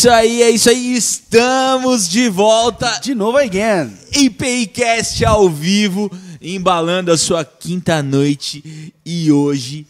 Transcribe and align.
isso 0.00 0.08
aí, 0.08 0.42
é 0.42 0.50
isso 0.50 0.70
aí. 0.70 0.96
Estamos 0.96 2.08
de 2.08 2.30
volta. 2.30 2.98
De 3.02 3.14
novo 3.14 3.36
again. 3.36 3.94
IPIcast 4.16 5.22
ao 5.26 5.50
vivo, 5.50 6.10
embalando 6.40 7.12
a 7.12 7.18
sua 7.18 7.44
quinta 7.44 8.02
noite. 8.02 8.94
E 9.04 9.30
hoje 9.30 9.86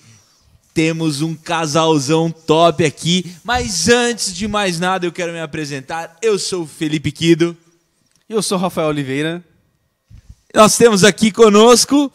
temos 0.75 1.23
um 1.23 1.33
casalzão 1.37 2.29
top 2.29 2.85
aqui. 2.85 3.25
Mas 3.45 3.89
antes 3.89 4.35
de 4.35 4.49
mais 4.49 4.81
nada, 4.81 5.07
eu 5.07 5.13
quero 5.13 5.31
me 5.33 5.41
apresentar. 5.41 6.17
Eu 6.21 6.41
sou 6.41 6.65
o 6.65 6.67
Felipe 6.67 7.13
Quido. 7.13 7.57
Eu 8.29 8.43
sou 8.43 8.59
o 8.59 8.61
Rafael 8.61 8.89
Oliveira. 8.89 9.45
Nós 10.53 10.77
temos 10.77 11.05
aqui 11.05 11.31
conosco 11.31 12.13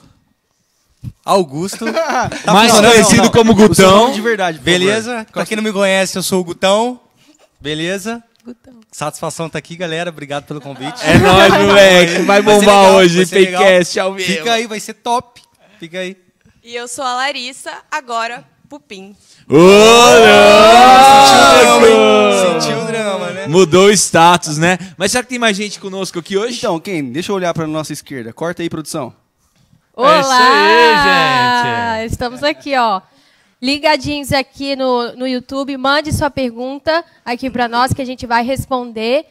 Augusto. 1.24 1.86
Tá 2.44 2.54
mais 2.54 2.74
conhecido 2.74 3.24
não, 3.24 3.32
como 3.32 3.56
Gutão. 3.56 4.12
de 4.12 4.20
verdade, 4.22 4.60
beleza? 4.60 5.26
Pra 5.32 5.46
quem 5.46 5.56
não 5.56 5.64
me 5.64 5.72
conhece, 5.72 6.18
eu 6.18 6.24
sou 6.24 6.42
o 6.42 6.44
Gutão. 6.44 7.00
Beleza? 7.66 8.24
Gutão. 8.46 8.80
Satisfação 8.92 9.50
tá 9.50 9.58
aqui, 9.58 9.76
galera. 9.76 10.12
Obrigado 10.12 10.46
pelo 10.46 10.62
convite. 10.62 11.04
É 11.04 11.18
nóis, 11.18 11.52
moleque. 11.52 12.22
Vai 12.22 12.40
bombar 12.40 12.84
vai 12.84 12.92
hoje, 12.92 13.26
podcast 13.26 14.00
ao 14.00 14.14
vivo. 14.14 14.34
Fica 14.34 14.54
aí, 14.54 14.68
vai 14.68 14.80
ser 14.80 14.94
top. 14.94 15.42
Fica 15.80 15.98
aí. 15.98 16.16
E 16.64 16.76
eu 16.76 16.88
sou 16.88 17.04
a 17.04 17.16
Larissa, 17.16 17.72
agora 17.90 18.44
Pupim. 18.70 19.16
Ô, 19.50 19.56
louco! 21.66 22.62
Sentiu 22.62 22.84
o 22.84 22.86
drama, 22.86 23.32
né? 23.32 23.48
Mudou 23.48 23.88
o 23.88 23.92
status, 23.92 24.60
né? 24.60 24.78
Mas 24.96 25.12
será 25.12 25.24
que 25.24 25.30
tem 25.30 25.40
mais 25.40 25.58
gente 25.58 25.80
conosco 25.80 26.20
aqui 26.20 26.38
hoje? 26.38 26.60
Então, 26.60 26.80
quem? 26.80 27.12
Deixa 27.12 27.32
eu 27.32 27.36
olhar 27.36 27.52
pra 27.52 27.66
nossa 27.66 27.92
esquerda. 27.92 28.32
Corta 28.32 28.62
aí, 28.62 28.70
produção. 28.70 29.12
Olá! 29.92 30.18
É 30.18 30.22
isso 30.22 30.32
aí, 30.32 32.04
gente! 32.04 32.14
Estamos 32.14 32.44
aqui, 32.44 32.78
ó. 32.78 33.02
Ligadinhos 33.62 34.32
aqui 34.32 34.76
no, 34.76 35.16
no 35.16 35.28
YouTube. 35.28 35.78
Mande 35.78 36.12
sua 36.12 36.30
pergunta 36.30 37.04
aqui 37.24 37.50
para 37.50 37.68
nós 37.68 37.94
que 37.94 38.02
a 38.02 38.06
gente 38.06 38.26
vai 38.26 38.44
responder, 38.44 39.26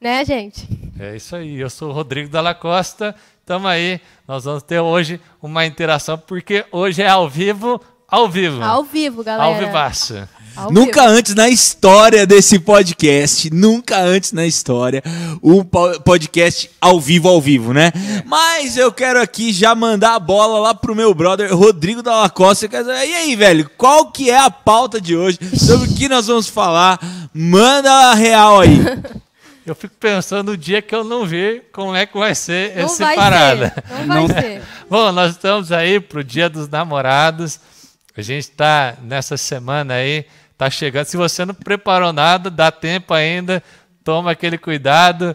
né, 0.00 0.24
gente? 0.24 0.68
É 0.98 1.16
isso 1.16 1.34
aí. 1.34 1.58
Eu 1.58 1.70
sou 1.70 1.90
o 1.90 1.92
Rodrigo 1.92 2.28
Dalla 2.28 2.54
Costa. 2.54 3.14
Tamo 3.46 3.66
aí. 3.66 4.00
Nós 4.28 4.44
vamos 4.44 4.62
ter 4.62 4.80
hoje 4.80 5.20
uma 5.42 5.66
interação, 5.66 6.18
porque 6.18 6.64
hoje 6.70 7.02
é 7.02 7.08
ao 7.08 7.28
vivo, 7.28 7.80
ao 8.06 8.28
vivo. 8.28 8.62
Ao 8.62 8.84
vivo, 8.84 9.24
galera. 9.24 9.44
Ao 9.44 9.56
vivaço. 9.58 10.28
Ao 10.56 10.70
nunca 10.72 11.02
vivo. 11.02 11.14
antes 11.14 11.34
na 11.34 11.48
história 11.48 12.26
desse 12.26 12.58
podcast, 12.58 13.50
nunca 13.52 13.98
antes 14.00 14.32
na 14.32 14.46
história, 14.46 15.02
um 15.42 15.64
podcast 15.64 16.70
ao 16.80 17.00
vivo, 17.00 17.28
ao 17.28 17.40
vivo, 17.40 17.72
né? 17.72 17.92
Mas 18.26 18.76
eu 18.76 18.92
quero 18.92 19.20
aqui 19.20 19.52
já 19.52 19.74
mandar 19.74 20.14
a 20.14 20.20
bola 20.20 20.58
lá 20.58 20.74
pro 20.74 20.94
meu 20.94 21.14
brother 21.14 21.54
Rodrigo 21.56 22.02
da 22.02 22.16
Lacosta. 22.22 22.66
E 22.66 23.14
aí, 23.14 23.36
velho, 23.36 23.70
qual 23.76 24.10
que 24.10 24.30
é 24.30 24.38
a 24.38 24.50
pauta 24.50 25.00
de 25.00 25.16
hoje? 25.16 25.38
Sobre 25.56 25.88
o 25.88 25.94
que 25.94 26.08
nós 26.08 26.26
vamos 26.26 26.48
falar? 26.48 26.98
Manda 27.32 27.90
a 27.90 28.14
real 28.14 28.60
aí. 28.60 28.78
Eu 29.70 29.74
fico 29.74 29.94
pensando 30.00 30.52
no 30.52 30.56
dia 30.56 30.80
que 30.82 30.92
eu 30.92 31.04
não 31.04 31.26
ver 31.26 31.68
como 31.70 31.94
é 31.94 32.04
que 32.04 32.18
vai 32.18 32.34
ser 32.34 32.74
não 32.76 32.86
esse 32.86 32.98
vai 33.00 33.14
parada. 33.14 33.72
Ser. 33.72 34.06
Não 34.06 34.26
vai 34.26 34.42
ser. 34.42 34.62
Bom, 34.90 35.12
nós 35.12 35.32
estamos 35.32 35.70
aí 35.70 36.00
pro 36.00 36.24
Dia 36.24 36.48
dos 36.48 36.68
Namorados. 36.68 37.60
A 38.16 38.22
gente 38.22 38.44
está 38.44 38.96
nessa 39.02 39.36
semana 39.36 39.94
aí 39.94 40.26
Tá 40.60 40.68
chegando. 40.68 41.06
Se 41.06 41.16
você 41.16 41.46
não 41.46 41.54
preparou 41.54 42.12
nada, 42.12 42.50
dá 42.50 42.70
tempo 42.70 43.14
ainda. 43.14 43.62
Toma 44.04 44.32
aquele 44.32 44.58
cuidado. 44.58 45.34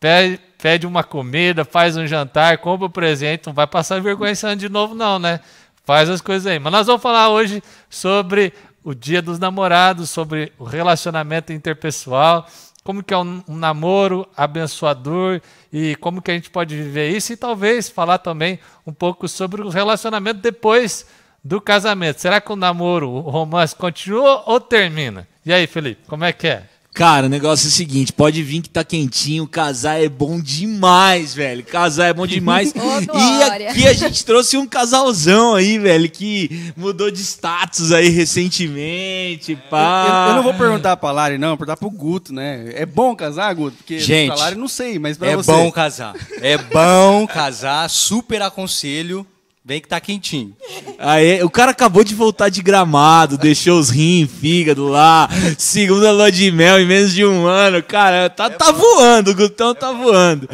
Pede, 0.00 0.40
pede 0.60 0.84
uma 0.84 1.04
comida, 1.04 1.64
faz 1.64 1.96
um 1.96 2.08
jantar, 2.08 2.58
compra 2.58 2.88
um 2.88 2.90
presente. 2.90 3.46
Não 3.46 3.52
vai 3.52 3.68
passar 3.68 4.00
vergonha 4.00 4.32
esse 4.32 4.44
ano 4.44 4.56
de 4.56 4.68
novo, 4.68 4.92
não, 4.92 5.16
né? 5.16 5.38
Faz 5.84 6.10
as 6.10 6.20
coisas 6.20 6.44
aí. 6.48 6.58
Mas 6.58 6.72
nós 6.72 6.88
vamos 6.88 7.00
falar 7.00 7.28
hoje 7.28 7.62
sobre 7.88 8.52
o 8.82 8.96
Dia 8.96 9.22
dos 9.22 9.38
Namorados, 9.38 10.10
sobre 10.10 10.52
o 10.58 10.64
relacionamento 10.64 11.52
interpessoal, 11.52 12.44
como 12.82 13.00
que 13.00 13.14
é 13.14 13.16
um, 13.16 13.44
um, 13.46 13.54
namoro 13.54 14.26
abençoador 14.36 15.40
e 15.72 15.94
como 16.00 16.20
que 16.20 16.32
a 16.32 16.34
gente 16.34 16.50
pode 16.50 16.74
viver 16.74 17.10
isso 17.10 17.32
e 17.32 17.36
talvez 17.36 17.88
falar 17.88 18.18
também 18.18 18.58
um 18.84 18.92
pouco 18.92 19.28
sobre 19.28 19.62
o 19.62 19.68
relacionamento 19.68 20.40
depois 20.40 21.06
do 21.44 21.60
casamento. 21.60 22.20
Será 22.20 22.40
que 22.40 22.50
o 22.50 22.56
namoro, 22.56 23.10
o 23.10 23.20
romance 23.20 23.76
continua 23.76 24.42
ou 24.46 24.58
termina? 24.58 25.28
E 25.44 25.52
aí, 25.52 25.66
Felipe, 25.66 26.02
como 26.08 26.24
é 26.24 26.32
que 26.32 26.46
é? 26.46 26.62
Cara, 26.94 27.26
o 27.26 27.28
negócio 27.28 27.66
é 27.66 27.68
o 27.68 27.72
seguinte, 27.72 28.12
pode 28.12 28.40
vir 28.40 28.62
que 28.62 28.70
tá 28.70 28.84
quentinho, 28.84 29.48
casar 29.48 30.00
é 30.00 30.08
bom 30.08 30.40
demais, 30.40 31.34
velho. 31.34 31.64
Casar 31.64 32.06
é 32.06 32.12
bom 32.12 32.24
demais. 32.24 32.72
oh, 32.78 33.18
e 33.18 33.42
aqui 33.42 33.88
a 33.88 33.92
gente 33.92 34.24
trouxe 34.24 34.56
um 34.56 34.64
casalzão 34.64 35.56
aí, 35.56 35.76
velho, 35.76 36.08
que 36.08 36.72
mudou 36.76 37.10
de 37.10 37.20
status 37.20 37.90
aí 37.90 38.10
recentemente, 38.10 39.56
pá. 39.68 40.04
Eu, 40.06 40.14
eu, 40.14 40.28
eu 40.28 40.34
não 40.36 40.42
vou 40.44 40.54
perguntar 40.54 40.96
pra 40.96 41.10
Lari, 41.10 41.36
não, 41.36 41.56
perguntar 41.56 41.76
pro 41.76 41.90
Guto, 41.90 42.32
né? 42.32 42.70
É 42.74 42.86
bom 42.86 43.16
casar, 43.16 43.52
Guto? 43.56 43.76
Porque 43.78 43.98
gente, 43.98 44.28
pra 44.28 44.36
Lari 44.36 44.54
não 44.54 44.68
sei, 44.68 44.96
mas 44.96 45.18
pra 45.18 45.30
é 45.30 45.36
você. 45.36 45.50
É 45.50 45.54
bom 45.56 45.72
casar. 45.72 46.14
É 46.40 46.56
bom 46.56 47.26
casar, 47.26 47.90
super 47.90 48.40
aconselho. 48.40 49.26
Vem 49.66 49.80
que 49.80 49.88
tá 49.88 49.98
quentinho. 49.98 50.54
Aí, 50.98 51.42
o 51.42 51.48
cara 51.48 51.70
acabou 51.70 52.04
de 52.04 52.14
voltar 52.14 52.50
de 52.50 52.60
gramado, 52.60 53.38
deixou 53.38 53.80
os 53.80 53.88
rins, 53.88 54.30
fígado 54.30 54.86
lá, 54.88 55.26
segunda 55.56 56.12
lua 56.12 56.30
de 56.30 56.50
mel 56.50 56.78
em 56.78 56.86
menos 56.86 57.14
de 57.14 57.24
um 57.24 57.46
ano. 57.46 57.82
Cara, 57.82 58.28
tá, 58.28 58.50
tá 58.50 58.70
voando, 58.70 59.30
o 59.30 59.34
Gutão 59.34 59.74
tá 59.74 59.90
voando. 59.90 60.50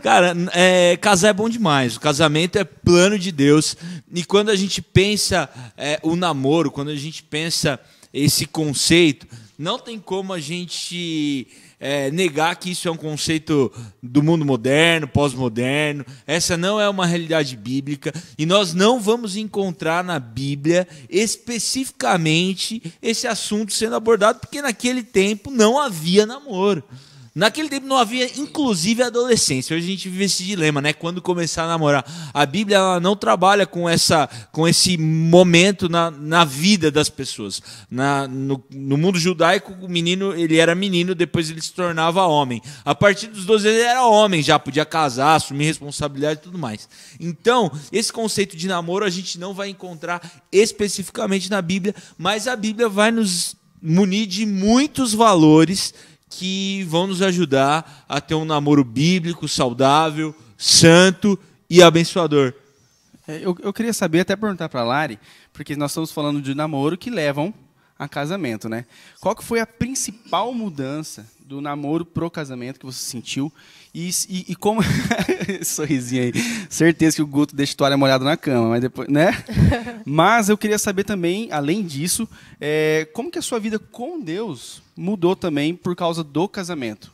Cara, 0.00 0.36
é, 0.52 0.96
casar 1.00 1.30
é 1.30 1.32
bom 1.32 1.48
demais. 1.48 1.96
O 1.96 2.00
casamento 2.00 2.56
é 2.56 2.62
plano 2.62 3.18
de 3.18 3.32
Deus. 3.32 3.76
E 4.14 4.24
quando 4.24 4.50
a 4.50 4.56
gente 4.56 4.80
pensa 4.80 5.50
é, 5.76 5.98
o 6.00 6.14
namoro, 6.14 6.70
quando 6.70 6.90
a 6.90 6.96
gente 6.96 7.24
pensa 7.24 7.80
esse 8.12 8.46
conceito, 8.46 9.26
não 9.58 9.80
tem 9.80 9.98
como 9.98 10.32
a 10.32 10.38
gente 10.38 11.48
é, 11.78 12.10
negar 12.10 12.56
que 12.56 12.70
isso 12.70 12.88
é 12.88 12.90
um 12.90 12.96
conceito 12.96 13.72
do 14.02 14.22
mundo 14.22 14.44
moderno, 14.44 15.08
pós-moderno. 15.08 16.04
Essa 16.26 16.56
não 16.56 16.80
é 16.80 16.88
uma 16.88 17.06
realidade 17.06 17.56
bíblica 17.56 18.12
e 18.38 18.46
nós 18.46 18.74
não 18.74 19.00
vamos 19.00 19.36
encontrar 19.36 20.02
na 20.02 20.18
Bíblia 20.18 20.86
especificamente 21.08 22.82
esse 23.02 23.26
assunto 23.26 23.72
sendo 23.72 23.96
abordado, 23.96 24.40
porque 24.40 24.62
naquele 24.62 25.02
tempo 25.02 25.50
não 25.50 25.78
havia 25.78 26.26
namoro. 26.26 26.82
Naquele 27.34 27.68
tempo 27.68 27.88
não 27.88 27.96
havia, 27.96 28.30
inclusive, 28.38 29.02
adolescência. 29.02 29.76
Hoje 29.76 29.86
a 29.86 29.90
gente 29.90 30.08
vive 30.08 30.22
esse 30.22 30.44
dilema, 30.44 30.80
né? 30.80 30.92
Quando 30.92 31.20
começar 31.20 31.64
a 31.64 31.66
namorar. 31.66 32.30
A 32.32 32.46
Bíblia 32.46 32.76
ela 32.76 33.00
não 33.00 33.16
trabalha 33.16 33.66
com, 33.66 33.88
essa, 33.88 34.28
com 34.52 34.68
esse 34.68 34.96
momento 34.96 35.88
na, 35.88 36.12
na 36.12 36.44
vida 36.44 36.92
das 36.92 37.08
pessoas. 37.08 37.60
Na, 37.90 38.28
no, 38.28 38.62
no 38.70 38.96
mundo 38.96 39.18
judaico, 39.18 39.72
o 39.82 39.88
menino 39.88 40.32
ele 40.32 40.58
era 40.58 40.76
menino, 40.76 41.12
depois 41.12 41.50
ele 41.50 41.60
se 41.60 41.72
tornava 41.72 42.24
homem. 42.24 42.62
A 42.84 42.94
partir 42.94 43.26
dos 43.26 43.44
12 43.44 43.66
anos 43.66 43.80
ele 43.80 43.88
era 43.88 44.06
homem, 44.06 44.40
já 44.40 44.56
podia 44.56 44.84
casar, 44.84 45.34
assumir 45.34 45.64
responsabilidade 45.64 46.38
e 46.38 46.42
tudo 46.44 46.56
mais. 46.56 46.88
Então, 47.18 47.68
esse 47.90 48.12
conceito 48.12 48.56
de 48.56 48.68
namoro 48.68 49.04
a 49.04 49.10
gente 49.10 49.40
não 49.40 49.52
vai 49.52 49.70
encontrar 49.70 50.22
especificamente 50.52 51.50
na 51.50 51.60
Bíblia, 51.60 51.96
mas 52.16 52.46
a 52.46 52.54
Bíblia 52.54 52.88
vai 52.88 53.10
nos 53.10 53.56
munir 53.82 54.26
de 54.26 54.46
muitos 54.46 55.12
valores 55.12 55.92
que 56.36 56.82
vão 56.84 57.06
nos 57.06 57.22
ajudar 57.22 58.04
a 58.08 58.20
ter 58.20 58.34
um 58.34 58.44
namoro 58.44 58.82
bíblico, 58.82 59.46
saudável, 59.46 60.34
santo 60.58 61.38
e 61.70 61.80
abençoador. 61.80 62.52
É, 63.26 63.36
eu, 63.36 63.56
eu 63.62 63.72
queria 63.72 63.92
saber, 63.92 64.20
até 64.20 64.34
perguntar 64.34 64.68
para 64.68 64.80
a 64.80 64.84
Lari, 64.84 65.18
porque 65.52 65.76
nós 65.76 65.92
estamos 65.92 66.10
falando 66.10 66.42
de 66.42 66.54
namoro 66.54 66.98
que 66.98 67.08
levam 67.08 67.54
a 67.96 68.08
casamento, 68.08 68.68
né? 68.68 68.84
Qual 69.20 69.36
que 69.36 69.44
foi 69.44 69.60
a 69.60 69.66
principal 69.66 70.52
mudança 70.52 71.24
do 71.44 71.60
namoro 71.60 72.04
pro 72.04 72.28
casamento 72.28 72.80
que 72.80 72.86
você 72.86 72.98
sentiu? 72.98 73.52
E, 73.94 74.10
e, 74.28 74.44
e 74.48 74.56
como. 74.56 74.80
Sorrisinho 75.62 76.24
aí. 76.24 76.32
Certeza 76.68 77.14
que 77.14 77.22
o 77.22 77.26
Guto 77.26 77.54
deixa 77.54 77.76
toalha 77.76 77.96
molhada 77.96 78.24
na 78.24 78.36
cama, 78.36 78.70
mas 78.70 78.80
depois. 78.80 79.08
né? 79.08 79.32
mas 80.04 80.48
eu 80.48 80.58
queria 80.58 80.78
saber 80.80 81.04
também, 81.04 81.48
além 81.52 81.84
disso, 81.84 82.28
é, 82.60 83.08
como 83.12 83.30
que 83.30 83.38
a 83.38 83.42
sua 83.42 83.60
vida 83.60 83.78
com 83.78 84.20
Deus 84.20 84.82
mudou 84.96 85.34
também 85.34 85.74
por 85.74 85.94
causa 85.96 86.22
do 86.22 86.48
casamento? 86.48 87.12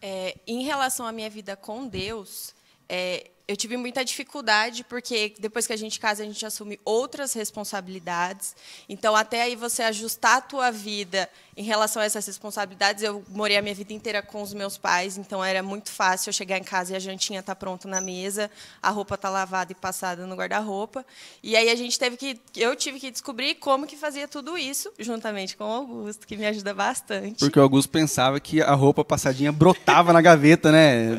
É, 0.00 0.36
em 0.46 0.64
relação 0.64 1.06
à 1.06 1.12
minha 1.12 1.30
vida 1.30 1.54
com 1.56 1.86
Deus, 1.86 2.54
é, 2.88 3.30
eu 3.52 3.56
tive 3.56 3.76
muita 3.76 4.02
dificuldade, 4.02 4.82
porque 4.82 5.34
depois 5.38 5.66
que 5.66 5.74
a 5.74 5.76
gente 5.76 6.00
casa, 6.00 6.22
a 6.22 6.26
gente 6.26 6.44
assume 6.46 6.80
outras 6.86 7.34
responsabilidades. 7.34 8.56
Então, 8.88 9.14
até 9.14 9.42
aí 9.42 9.54
você 9.54 9.82
ajustar 9.82 10.38
a 10.38 10.40
tua 10.40 10.70
vida 10.70 11.28
em 11.54 11.62
relação 11.62 12.00
a 12.00 12.06
essas 12.06 12.26
responsabilidades, 12.26 13.02
eu 13.02 13.22
morei 13.28 13.58
a 13.58 13.62
minha 13.62 13.74
vida 13.74 13.92
inteira 13.92 14.22
com 14.22 14.40
os 14.40 14.54
meus 14.54 14.78
pais, 14.78 15.18
então 15.18 15.44
era 15.44 15.62
muito 15.62 15.92
fácil 15.92 16.30
eu 16.30 16.32
chegar 16.32 16.56
em 16.56 16.64
casa 16.64 16.94
e 16.94 16.96
a 16.96 16.98
jantinha 16.98 17.40
está 17.40 17.54
pronta 17.54 17.86
na 17.86 18.00
mesa, 18.00 18.50
a 18.82 18.88
roupa 18.88 19.16
está 19.16 19.28
lavada 19.28 19.70
e 19.70 19.74
passada 19.74 20.26
no 20.26 20.34
guarda-roupa. 20.34 21.04
E 21.42 21.54
aí 21.54 21.68
a 21.68 21.74
gente 21.74 21.98
teve 21.98 22.16
que, 22.16 22.40
eu 22.56 22.74
tive 22.74 22.98
que 22.98 23.10
descobrir 23.10 23.56
como 23.56 23.86
que 23.86 23.98
fazia 23.98 24.26
tudo 24.26 24.56
isso, 24.56 24.90
juntamente 24.98 25.58
com 25.58 25.64
o 25.64 25.66
Augusto, 25.66 26.26
que 26.26 26.38
me 26.38 26.46
ajuda 26.46 26.72
bastante. 26.72 27.40
Porque 27.40 27.58
o 27.58 27.62
Augusto 27.62 27.90
pensava 27.90 28.40
que 28.40 28.62
a 28.62 28.72
roupa 28.72 29.04
passadinha 29.04 29.52
brotava 29.52 30.10
na 30.10 30.22
gaveta, 30.22 30.72
né? 30.72 31.16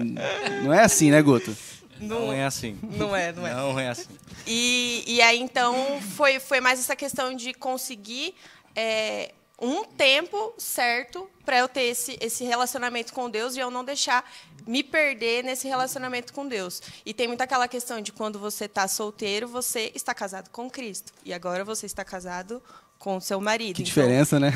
Não 0.64 0.74
é 0.74 0.84
assim, 0.84 1.12
né, 1.12 1.22
Guto? 1.22 1.56
Não, 2.00 2.28
não, 2.28 2.34
é 2.34 2.46
assim. 2.46 2.78
Não 2.82 3.16
é, 3.16 3.32
não 3.32 3.48
é. 3.48 3.54
Não 3.54 3.80
é 3.80 3.90
assim. 3.90 4.18
E, 4.46 5.04
e 5.08 5.22
aí, 5.22 5.40
então, 5.40 6.02
foi, 6.16 6.40
foi 6.40 6.60
mais 6.60 6.80
essa 6.80 6.96
questão 6.96 7.36
de 7.36 7.54
conseguir 7.54 8.36
é, 8.76 9.32
um 9.60 9.84
tempo 9.86 10.54
certo 10.58 11.30
para 11.46 11.60
eu 11.60 11.68
ter 11.68 11.84
esse, 11.84 12.18
esse 12.20 12.44
relacionamento 12.44 13.14
com 13.14 13.30
Deus 13.30 13.56
e 13.56 13.60
eu 13.60 13.72
não 13.72 13.84
deixar 13.84 14.30
me 14.66 14.84
perder 14.84 15.44
nesse 15.44 15.68
relacionamento 15.68 16.34
com 16.34 16.48
Deus. 16.48 16.82
E 17.06 17.14
tem 17.14 17.28
muito 17.28 17.42
aquela 17.42 17.68
questão 17.68 18.02
de 18.02 18.12
quando 18.12 18.40
você 18.40 18.66
está 18.66 18.88
solteiro, 18.88 19.48
você 19.48 19.92
está 19.96 20.14
casado 20.14 20.50
com 20.50 20.70
Cristo. 20.70 21.14
E 21.24 21.34
agora 21.34 21.64
você 21.64 21.86
está 21.86 22.04
casado 22.04 22.62
com 22.98 23.18
o 23.18 23.22
seu 23.22 23.40
marido. 23.42 23.76
Que 23.76 23.82
então, 23.84 23.86
diferença, 23.86 24.40
né? 24.40 24.52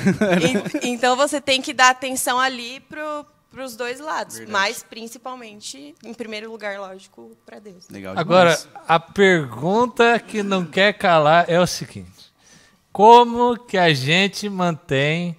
então 0.83 1.15
você 1.15 1.41
tem 1.41 1.61
que 1.61 1.73
dar 1.73 1.89
atenção 1.89 2.39
ali 2.39 2.79
pro 2.81 3.25
para 3.57 3.65
os 3.65 3.75
dois 3.75 3.99
lados, 3.99 4.37
Verdade. 4.37 4.51
mas 4.51 4.85
principalmente, 4.87 5.95
em 6.05 6.13
primeiro 6.13 6.51
lugar, 6.51 6.79
lógico, 6.79 7.35
para 7.43 7.57
Deus. 7.57 7.89
Legal 7.89 8.13
Agora, 8.15 8.55
a 8.87 8.99
pergunta 8.99 10.19
que 10.19 10.43
não 10.43 10.63
quer 10.63 10.93
calar 10.93 11.45
é 11.47 11.59
o 11.59 11.65
seguinte: 11.65 12.31
como 12.93 13.57
que 13.57 13.75
a 13.75 13.91
gente 13.95 14.47
mantém 14.47 15.35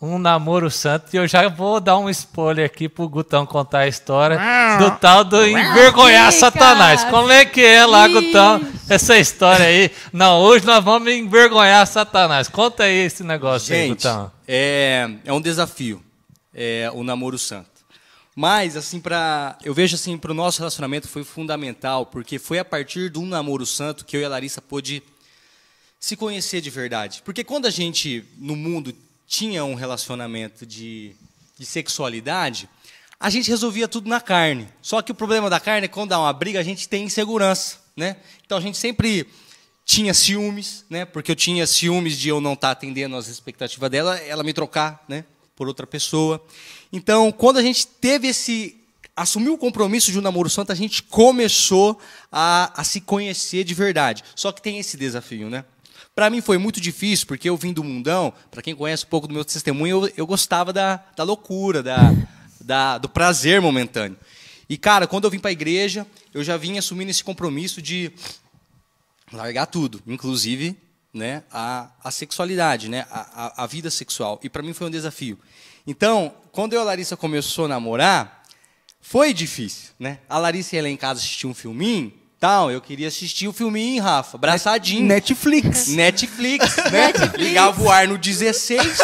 um 0.00 0.16
namoro 0.16 0.70
santo? 0.70 1.12
E 1.12 1.16
eu 1.16 1.26
já 1.26 1.48
vou 1.48 1.80
dar 1.80 1.98
um 1.98 2.08
spoiler 2.08 2.66
aqui 2.66 2.88
pro 2.88 3.08
Gutão 3.08 3.44
contar 3.44 3.80
a 3.80 3.88
história 3.88 4.38
do 4.78 4.92
tal 4.98 5.24
do 5.24 5.44
envergonhar 5.44 6.30
Satanás. 6.30 7.02
Como 7.02 7.32
é 7.32 7.44
que 7.44 7.64
é 7.64 7.84
lá, 7.84 8.06
Gutão, 8.06 8.60
essa 8.88 9.18
história 9.18 9.66
aí? 9.66 9.90
Não, 10.12 10.40
hoje 10.40 10.64
nós 10.64 10.84
vamos 10.84 11.12
envergonhar 11.12 11.84
Satanás. 11.84 12.46
Conta 12.46 12.84
aí 12.84 13.06
esse 13.06 13.24
negócio 13.24 13.74
gente, 13.74 13.80
aí, 13.82 13.88
Gutão. 13.88 14.32
É, 14.46 15.10
é 15.24 15.32
um 15.32 15.40
desafio 15.40 16.05
é, 16.56 16.90
o 16.94 17.04
namoro 17.04 17.38
santo. 17.38 17.76
Mas, 18.34 18.76
assim, 18.76 18.98
para 18.98 19.58
eu 19.62 19.74
vejo 19.74 19.94
assim, 19.94 20.16
para 20.16 20.30
o 20.30 20.34
nosso 20.34 20.58
relacionamento 20.58 21.06
foi 21.06 21.22
fundamental, 21.22 22.06
porque 22.06 22.38
foi 22.38 22.58
a 22.58 22.64
partir 22.64 23.10
de 23.10 23.18
um 23.18 23.26
namoro 23.26 23.66
santo 23.66 24.04
que 24.04 24.16
eu 24.16 24.22
e 24.22 24.24
a 24.24 24.28
Larissa 24.28 24.62
pôde 24.62 25.02
se 26.00 26.16
conhecer 26.16 26.60
de 26.60 26.70
verdade. 26.70 27.22
Porque 27.24 27.44
quando 27.44 27.66
a 27.66 27.70
gente, 27.70 28.24
no 28.38 28.56
mundo, 28.56 28.94
tinha 29.26 29.64
um 29.64 29.74
relacionamento 29.74 30.64
de, 30.64 31.14
de 31.58 31.66
sexualidade, 31.66 32.68
a 33.18 33.30
gente 33.30 33.48
resolvia 33.48 33.88
tudo 33.88 34.08
na 34.08 34.20
carne. 34.20 34.68
Só 34.82 35.00
que 35.02 35.12
o 35.12 35.14
problema 35.14 35.48
da 35.48 35.60
carne 35.60 35.86
é 35.86 35.88
quando 35.88 36.10
dá 36.10 36.18
uma 36.18 36.32
briga, 36.32 36.60
a 36.60 36.62
gente 36.62 36.88
tem 36.88 37.04
insegurança, 37.04 37.78
né? 37.96 38.16
Então 38.44 38.58
a 38.58 38.60
gente 38.60 38.76
sempre 38.76 39.26
tinha 39.84 40.12
ciúmes, 40.12 40.84
né? 40.90 41.04
Porque 41.04 41.30
eu 41.30 41.36
tinha 41.36 41.66
ciúmes 41.66 42.18
de 42.18 42.28
eu 42.28 42.40
não 42.40 42.52
estar 42.52 42.68
tá 42.68 42.72
atendendo 42.72 43.16
às 43.16 43.28
expectativas 43.28 43.90
dela, 43.90 44.16
ela 44.18 44.42
me 44.42 44.52
trocar, 44.52 45.02
né? 45.08 45.24
Por 45.56 45.66
outra 45.66 45.86
pessoa. 45.86 46.44
Então, 46.92 47.32
quando 47.32 47.56
a 47.56 47.62
gente 47.62 47.86
teve 47.86 48.28
esse 48.28 48.76
assumiu 49.16 49.54
o 49.54 49.58
compromisso 49.58 50.12
de 50.12 50.18
um 50.18 50.22
namoro 50.22 50.50
santo, 50.50 50.70
a 50.70 50.74
gente 50.74 51.02
começou 51.02 51.98
a, 52.30 52.70
a 52.78 52.84
se 52.84 53.00
conhecer 53.00 53.64
de 53.64 53.72
verdade. 53.72 54.22
Só 54.34 54.52
que 54.52 54.60
tem 54.60 54.78
esse 54.78 54.94
desafio, 54.94 55.48
né? 55.48 55.64
Para 56.14 56.28
mim 56.28 56.42
foi 56.42 56.58
muito 56.58 56.80
difícil, 56.80 57.26
porque 57.26 57.48
eu 57.48 57.56
vim 57.56 57.72
do 57.72 57.82
mundão, 57.82 58.32
para 58.50 58.60
quem 58.60 58.74
conhece 58.74 59.04
um 59.04 59.08
pouco 59.08 59.26
do 59.26 59.32
meu 59.32 59.44
testemunho, 59.44 60.04
eu, 60.04 60.12
eu 60.18 60.26
gostava 60.26 60.70
da, 60.70 61.02
da 61.16 61.24
loucura, 61.24 61.82
da, 61.82 62.14
da, 62.60 62.98
do 62.98 63.08
prazer 63.08 63.60
momentâneo. 63.60 64.18
E, 64.68 64.76
cara, 64.76 65.06
quando 65.06 65.24
eu 65.24 65.30
vim 65.30 65.38
para 65.38 65.50
a 65.50 65.52
igreja, 65.52 66.06
eu 66.34 66.44
já 66.44 66.56
vim 66.56 66.76
assumindo 66.76 67.10
esse 67.10 67.24
compromisso 67.24 67.80
de 67.80 68.12
largar 69.32 69.66
tudo, 69.66 70.02
inclusive 70.06 70.76
né, 71.16 71.42
a, 71.50 71.88
a 72.04 72.10
sexualidade, 72.10 72.88
né, 72.88 73.06
a, 73.10 73.46
a, 73.46 73.64
a 73.64 73.66
vida 73.66 73.90
sexual. 73.90 74.38
E 74.42 74.48
para 74.48 74.62
mim 74.62 74.72
foi 74.72 74.86
um 74.86 74.90
desafio. 74.90 75.38
Então, 75.86 76.32
quando 76.52 76.74
eu 76.74 76.80
e 76.80 76.82
a 76.82 76.84
Larissa 76.84 77.16
começou 77.16 77.64
a 77.64 77.68
namorar, 77.68 78.42
foi 79.00 79.32
difícil, 79.32 79.90
né? 79.98 80.18
A 80.28 80.36
Larissa 80.36 80.76
ia 80.76 80.82
lá 80.82 80.88
em 80.88 80.96
casa 80.96 81.20
assistir 81.20 81.46
um 81.46 81.54
filminho, 81.54 82.12
tal, 82.40 82.70
eu 82.70 82.80
queria 82.80 83.06
assistir 83.06 83.46
o 83.46 83.52
filminho, 83.52 84.02
Rafa, 84.02 84.36
abraçadinho. 84.36 85.06
Netflix. 85.06 85.88
Netflix, 85.88 86.76
né? 86.90 87.12
Ligava 87.36 87.82
o 87.82 87.90
ar 87.90 88.08
no 88.08 88.18
16 88.18 88.82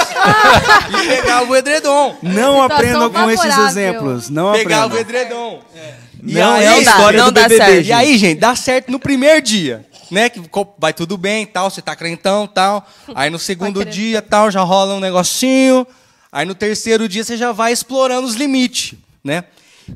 e 0.91 1.07
pegava 1.07 1.51
o 1.51 1.57
edredom. 1.57 2.19
Não 2.21 2.63
aprendam 2.63 3.11
com 3.11 3.31
esses 3.31 3.57
exemplos, 3.59 4.29
não 4.29 4.53
Pegava 4.53 4.97
o 4.97 4.99
edredom. 4.99 5.63
É. 5.75 5.95
Não 6.21 6.55
aí, 6.55 6.65
é 6.65 6.69
a 6.69 6.79
história 6.79 7.19
não 7.19 7.27
do 7.27 7.33
BBB, 7.33 7.57
certo. 7.57 7.87
E 7.87 7.93
aí, 7.93 8.19
gente, 8.19 8.39
dá 8.39 8.55
certo 8.55 8.93
no 8.93 8.99
primeiro 9.01 9.41
dia 9.43 9.85
né, 10.13 10.29
que 10.29 10.43
vai 10.79 10.93
tudo 10.93 11.17
bem, 11.17 11.47
tal, 11.47 11.71
você 11.71 11.81
tá 11.81 11.97
crentão, 11.97 12.47
tal. 12.47 12.87
Aí 13.15 13.31
no 13.31 13.39
segundo 13.39 13.83
dia, 13.83 14.21
tal, 14.21 14.51
já 14.51 14.61
rola 14.61 14.95
um 14.95 15.01
negocinho. 15.01 15.87
Aí 16.31 16.45
no 16.45 16.55
terceiro 16.55 17.09
dia 17.09 17.25
você 17.25 17.35
já 17.35 17.51
vai 17.51 17.73
explorando 17.73 18.27
os 18.27 18.35
limites, 18.35 18.95
né? 19.25 19.45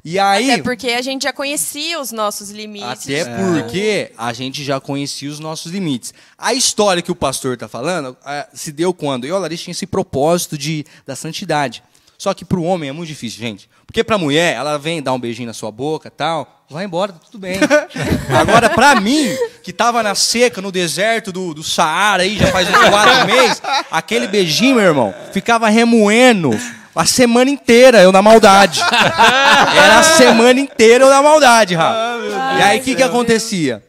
E 0.03 0.19
aí 0.19 0.51
Até 0.51 0.63
porque 0.63 0.89
a 0.89 1.03
gente 1.03 1.25
já 1.25 1.33
conhecia 1.33 2.01
os 2.01 2.13
nossos 2.13 2.51
limites. 2.51 2.89
Até 2.89 3.25
porque 3.25 4.11
a 4.17 4.33
gente 4.33 4.65
já 4.65 4.81
conhecia 4.81 5.31
os 5.31 5.39
nossos 5.39 5.71
limites. 5.71 6.15
A 6.37 6.55
história 6.55 7.03
que 7.03 7.13
o 7.13 7.15
pastor 7.15 7.55
está 7.55 7.69
falando 7.69 8.17
é, 8.25 8.49
se 8.55 8.73
deu 8.73 8.95
quando 8.95 9.27
eu 9.27 9.35
e 9.35 9.37
a 9.37 9.41
Larissa 9.41 9.65
tinha 9.65 9.73
esse 9.73 9.87
propósito 9.87 10.57
de, 10.57 10.85
da 11.07 11.15
santidade. 11.15 11.83
Só 12.19 12.33
que 12.33 12.45
para 12.45 12.59
o 12.59 12.65
homem 12.65 12.89
é 12.89 12.93
muito 12.93 13.09
difícil, 13.09 13.41
gente. 13.41 13.69
Porque 13.87 14.03
para 14.03 14.17
a 14.17 14.19
mulher, 14.19 14.55
ela 14.55 14.79
vem 14.79 15.03
dar 15.03 15.13
um 15.13 15.19
beijinho 15.19 15.47
na 15.47 15.53
sua 15.53 15.71
boca 15.71 16.11
tal, 16.11 16.65
vai 16.69 16.85
embora, 16.85 17.13
tá 17.13 17.19
tudo 17.19 17.39
bem. 17.39 17.59
Agora, 18.29 18.71
para 18.71 19.01
mim, 19.01 19.29
que 19.63 19.73
tava 19.73 20.03
na 20.03 20.15
seca, 20.15 20.61
no 20.61 20.73
deserto 20.73 21.31
do, 21.31 21.55
do 21.55 21.63
Saara 21.63 22.23
aí, 22.23 22.37
já 22.37 22.49
faz 22.49 22.69
uns 22.69 22.89
quatro 22.89 23.27
meses, 23.27 23.63
aquele 23.91 24.27
beijinho, 24.27 24.77
meu 24.77 24.85
irmão, 24.85 25.15
ficava 25.33 25.69
remoendo 25.69 26.51
a 26.95 27.05
semana 27.05 27.51
inteira 27.51 28.03
eu 28.03 28.11
na 28.11 28.23
maldade. 28.23 28.81
Era 28.81 29.99
a 29.99 30.03
semana 30.03 30.59
inteira 30.59 31.05
eu 31.05 31.11
na 31.11 31.23
maldade, 31.23 31.75
Rafa. 31.75 31.95
Ah, 31.95 32.59
e 32.59 32.63
aí, 32.63 32.81
o 32.81 32.83
que 32.83 32.95
que 32.95 33.03
acontecia? 33.03 33.85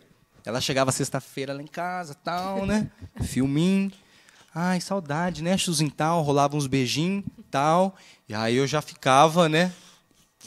Ela 0.45 0.59
chegava 0.61 0.91
sexta-feira 0.91 1.53
lá 1.53 1.61
em 1.61 1.67
casa, 1.67 2.15
tal, 2.23 2.65
né? 2.65 2.87
Filminho. 3.21 3.91
Ai, 4.53 4.81
saudade, 4.81 5.43
né? 5.43 5.57
Chuzinho 5.57 5.91
tal, 5.91 6.21
rolava 6.21 6.55
uns 6.57 6.67
beijinhos, 6.67 7.23
tal. 7.49 7.95
E 8.29 8.35
aí 8.35 8.57
eu 8.57 8.67
já 8.67 8.81
ficava, 8.81 9.47
né? 9.47 9.71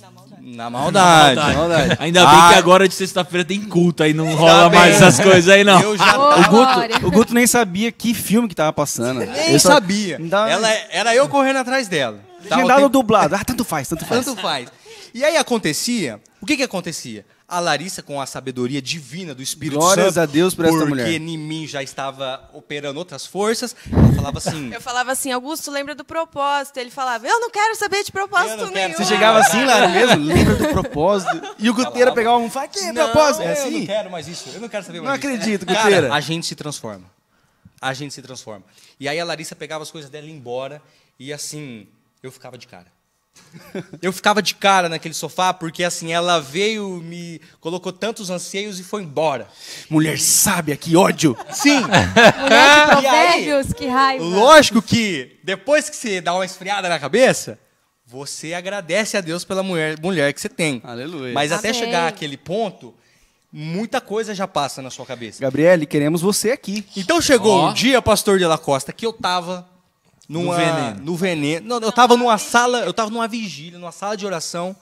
Na 0.01 0.11
maldade. 0.11 0.57
Na 0.57 0.71
maldade. 0.71 1.37
Na 1.37 1.53
maldade. 1.55 1.97
Ainda 1.99 2.27
bem 2.27 2.49
que 2.49 2.55
agora 2.55 2.87
de 2.87 2.95
sexta-feira 2.95 3.43
tem 3.43 3.63
culto, 3.63 4.03
aí 4.03 4.13
não 4.13 4.35
rola 4.35 4.69
mais 4.69 4.97
essas 4.97 5.19
coisas 5.25 5.49
aí, 5.49 5.65
não. 5.65 5.81
Eu 5.81 5.97
já 5.97 6.19
o, 6.19 6.51
Guto, 6.51 7.07
o 7.07 7.11
Guto 7.11 7.35
nem 7.35 7.47
sabia 7.47 7.91
que 7.91 8.13
filme 8.13 8.49
que 8.49 8.55
tava 8.55 8.73
passando. 8.73 9.21
Nem 9.21 9.53
eu 9.53 9.59
sabia. 9.61 10.19
Ela, 10.49 10.69
era 10.91 11.15
eu 11.15 11.27
correndo 11.29 11.57
atrás 11.57 11.89
dela. 11.89 12.21
Legendado 12.43 12.81
tempo... 12.81 12.89
dublado. 12.91 13.35
Ah, 13.35 13.45
tanto 13.45 13.65
faz, 13.65 13.89
tanto 13.89 14.05
faz. 14.07 14.25
Tanto 14.25 14.41
faz. 14.41 14.69
E 15.15 15.25
aí 15.25 15.37
acontecia, 15.39 16.21
o 16.41 16.47
que 16.47 16.59
que 16.59 16.63
acontecia? 16.63 17.25
A 17.51 17.59
Larissa 17.59 18.03
com 18.03 18.21
a 18.21 18.27
sabedoria 18.27 18.81
divina 18.81 19.35
do 19.35 19.43
Espírito 19.43 19.79
Glórias 19.79 20.15
Santo. 20.15 20.21
a 20.21 20.27
Deus 20.27 20.55
por 20.55 20.65
essa 20.65 20.87
mulher. 20.87 21.05
Porque 21.05 21.17
em 21.19 21.37
mim 21.37 21.67
já 21.67 21.83
estava 21.83 22.49
operando 22.53 22.99
outras 22.99 23.27
forças. 23.27 23.75
Ela 23.93 24.13
falava 24.15 24.39
assim. 24.41 24.73
Eu 24.73 24.81
falava 24.81 25.13
assim, 25.13 25.33
Augusto, 25.33 25.71
lembra 25.71 25.95
do 25.95 26.05
propósito? 26.05 26.79
Ele 26.79 26.91
falava, 26.91 27.27
eu 27.27 27.41
não 27.41 27.51
quero 27.51 27.75
saber 27.77 28.05
de 28.05 28.13
propósito 28.13 28.71
nenhum. 28.71 28.97
Você 28.97 29.05
chegava 29.05 29.41
assim, 29.41 29.65
Lara, 29.65 29.89
mesmo? 29.89 30.25
Lembra 30.25 30.55
do 30.55 30.69
propósito? 30.69 31.41
E 31.59 31.69
o 31.69 31.75
Guteira 31.75 32.13
pegava 32.13 32.37
um, 32.39 32.49
fala, 32.49 32.69
que 32.69 32.93
propósito? 32.93 33.43
É 33.43 33.53
assim? 33.53 33.73
Eu 33.75 33.79
não 33.81 33.87
quero 33.87 34.11
mais 34.11 34.29
isso. 34.29 34.49
Eu 34.55 34.61
não 34.61 34.69
quero 34.69 34.85
saber 34.85 35.01
mais 35.01 35.09
Não 35.21 35.29
isso. 35.31 35.37
acredito, 35.41 35.67
Guteira. 35.67 36.03
Cara, 36.09 36.15
a 36.15 36.21
gente 36.21 36.47
se 36.47 36.55
transforma. 36.55 37.05
A 37.81 37.93
gente 37.93 38.15
se 38.15 38.23
transforma. 38.23 38.65
E 38.99 39.09
aí 39.09 39.19
a 39.19 39.25
Larissa 39.25 39.57
pegava 39.57 39.83
as 39.83 39.91
coisas 39.91 40.09
dela 40.11 40.27
e 40.27 40.29
ia 40.29 40.35
embora. 40.37 40.81
E 41.19 41.33
assim, 41.33 41.89
eu 42.23 42.31
ficava 42.31 42.57
de 42.57 42.67
cara. 42.67 42.87
Eu 44.03 44.13
ficava 44.13 44.43
de 44.43 44.55
cara 44.55 44.89
naquele 44.89 45.15
sofá 45.15 45.53
porque 45.53 45.85
assim 45.85 46.13
ela 46.13 46.41
veio, 46.41 47.01
me 47.03 47.41
colocou 47.61 47.93
tantos 47.93 48.31
anseios 48.31 48.79
e 48.79 48.85
foi 48.85 49.03
embora. 49.03 49.49
Mulher 49.89 50.19
sábia, 50.19 50.77
que 50.77 50.97
ódio! 50.97 51.37
Sim. 51.53 51.81
Mulher 52.41 52.87
de 52.87 52.91
provérbios, 52.91 53.67
aí, 53.67 53.75
que 53.75 53.87
raiva. 53.87 54.25
Lógico 54.25 54.83
que 54.83 55.39
depois 55.43 55.89
que 55.89 55.97
você 55.97 56.21
dá 56.21 56.35
uma 56.35 56.45
esfriada 56.45 56.89
na 56.89 56.99
cabeça, 56.99 57.59
você 58.07 58.55
agradece 58.55 59.17
a 59.17 59.21
Deus 59.21 59.45
pela 59.45 59.63
mulher, 59.63 59.99
mulher 60.01 60.33
que 60.33 60.41
você 60.41 60.49
tem. 60.49 60.81
Aleluia. 60.85 61.33
Mas 61.33 61.53
Amém. 61.53 61.59
até 61.59 61.73
chegar 61.73 62.09
àquele 62.09 62.37
ponto, 62.37 62.95
muita 63.53 64.01
coisa 64.01 64.35
já 64.35 64.49
passa 64.49 64.83
na 64.83 64.91
sua 64.91 65.07
cabeça. 65.07 65.41
Gabriele, 65.41 65.87
queremos 65.87 66.21
você 66.21 66.51
aqui. 66.51 66.85
Então 66.97 67.21
chegou 67.21 67.61
oh. 67.61 67.69
um 67.69 67.73
dia, 67.73 68.03
pastor 68.03 68.39
de 68.39 68.47
la 68.47 68.59
Costa, 68.59 68.93
que 68.93 69.07
eu 69.07 69.13
tava 69.13 69.70
numa, 70.31 70.57
no 70.57 70.65
veneno. 70.65 71.05
No 71.05 71.17
veneno. 71.17 71.69
Não, 71.69 71.81
eu 71.81 71.91
tava 71.91 72.17
numa 72.17 72.39
sala, 72.39 72.81
eu 72.81 72.95
tava 72.95 73.11
numa 73.11 73.27
vigília, 73.27 73.77
numa 73.79 73.91
sala 73.91 74.17
de 74.17 74.25
oração. 74.25 74.77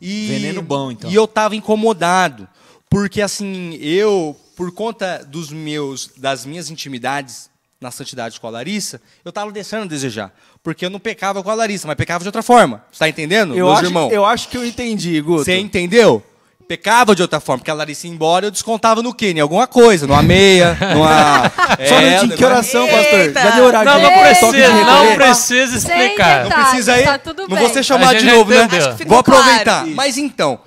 E, 0.00 0.26
veneno 0.26 0.60
bom, 0.60 0.90
então. 0.90 1.08
E 1.08 1.14
eu 1.14 1.28
tava 1.28 1.54
incomodado. 1.54 2.48
Porque, 2.90 3.22
assim, 3.22 3.74
eu, 3.80 4.36
por 4.56 4.72
conta 4.72 5.24
dos 5.24 5.52
meus, 5.52 6.10
das 6.16 6.44
minhas 6.44 6.68
intimidades 6.68 7.48
na 7.80 7.92
santidade 7.92 8.40
com 8.40 8.48
a 8.48 8.50
Larissa, 8.50 9.00
eu 9.24 9.30
tava 9.30 9.52
deixando 9.52 9.84
a 9.84 9.86
desejar. 9.86 10.34
Porque 10.64 10.84
eu 10.84 10.90
não 10.90 10.98
pecava 10.98 11.44
com 11.44 11.50
a 11.50 11.54
Larissa, 11.54 11.86
mas 11.86 11.96
pecava 11.96 12.24
de 12.24 12.28
outra 12.28 12.42
forma. 12.42 12.84
Você 12.90 12.98
tá 12.98 13.08
entendendo, 13.08 13.54
eu 13.54 13.70
acho, 13.70 13.84
irmãos? 13.84 14.12
Eu 14.12 14.24
acho 14.24 14.48
que 14.48 14.56
eu 14.56 14.66
entendi, 14.66 15.20
Guto. 15.20 15.44
Você 15.44 15.56
entendeu? 15.58 16.24
Pecava 16.68 17.14
de 17.14 17.22
outra 17.22 17.40
forma, 17.40 17.60
porque 17.60 17.70
a 17.70 17.74
Larissa 17.74 18.06
ia 18.06 18.12
embora, 18.12 18.46
eu 18.46 18.50
descontava 18.50 19.02
no 19.02 19.14
quê? 19.14 19.30
Em 19.30 19.40
alguma 19.40 19.66
coisa, 19.66 20.06
numa 20.06 20.22
meia, 20.22 20.76
numa... 20.94 21.50
é, 21.78 21.86
Só 21.88 21.94
no 21.98 22.26
dia, 22.28 22.36
que 22.36 22.44
oração, 22.44 22.86
pastor? 22.86 23.20
Eita. 23.20 23.40
Já 23.40 23.50
deu 23.52 23.64
horário 23.64 23.90
Não, 23.90 24.02
não 24.02 24.18
precisa, 24.18 24.84
não 24.84 25.14
precisa 25.14 25.78
explicar. 25.78 26.44
Não 26.44 26.50
precisa 26.50 26.92
aí, 26.92 27.04
tá 27.04 27.20
não 27.48 27.56
vou 27.56 27.70
ser 27.70 27.82
chamado 27.82 28.18
de 28.18 28.26
novo, 28.26 28.50
né? 28.50 28.68
Vou 29.06 29.18
aproveitar. 29.18 29.80
Claro. 29.80 29.94
Mas 29.94 30.18
então, 30.18 30.60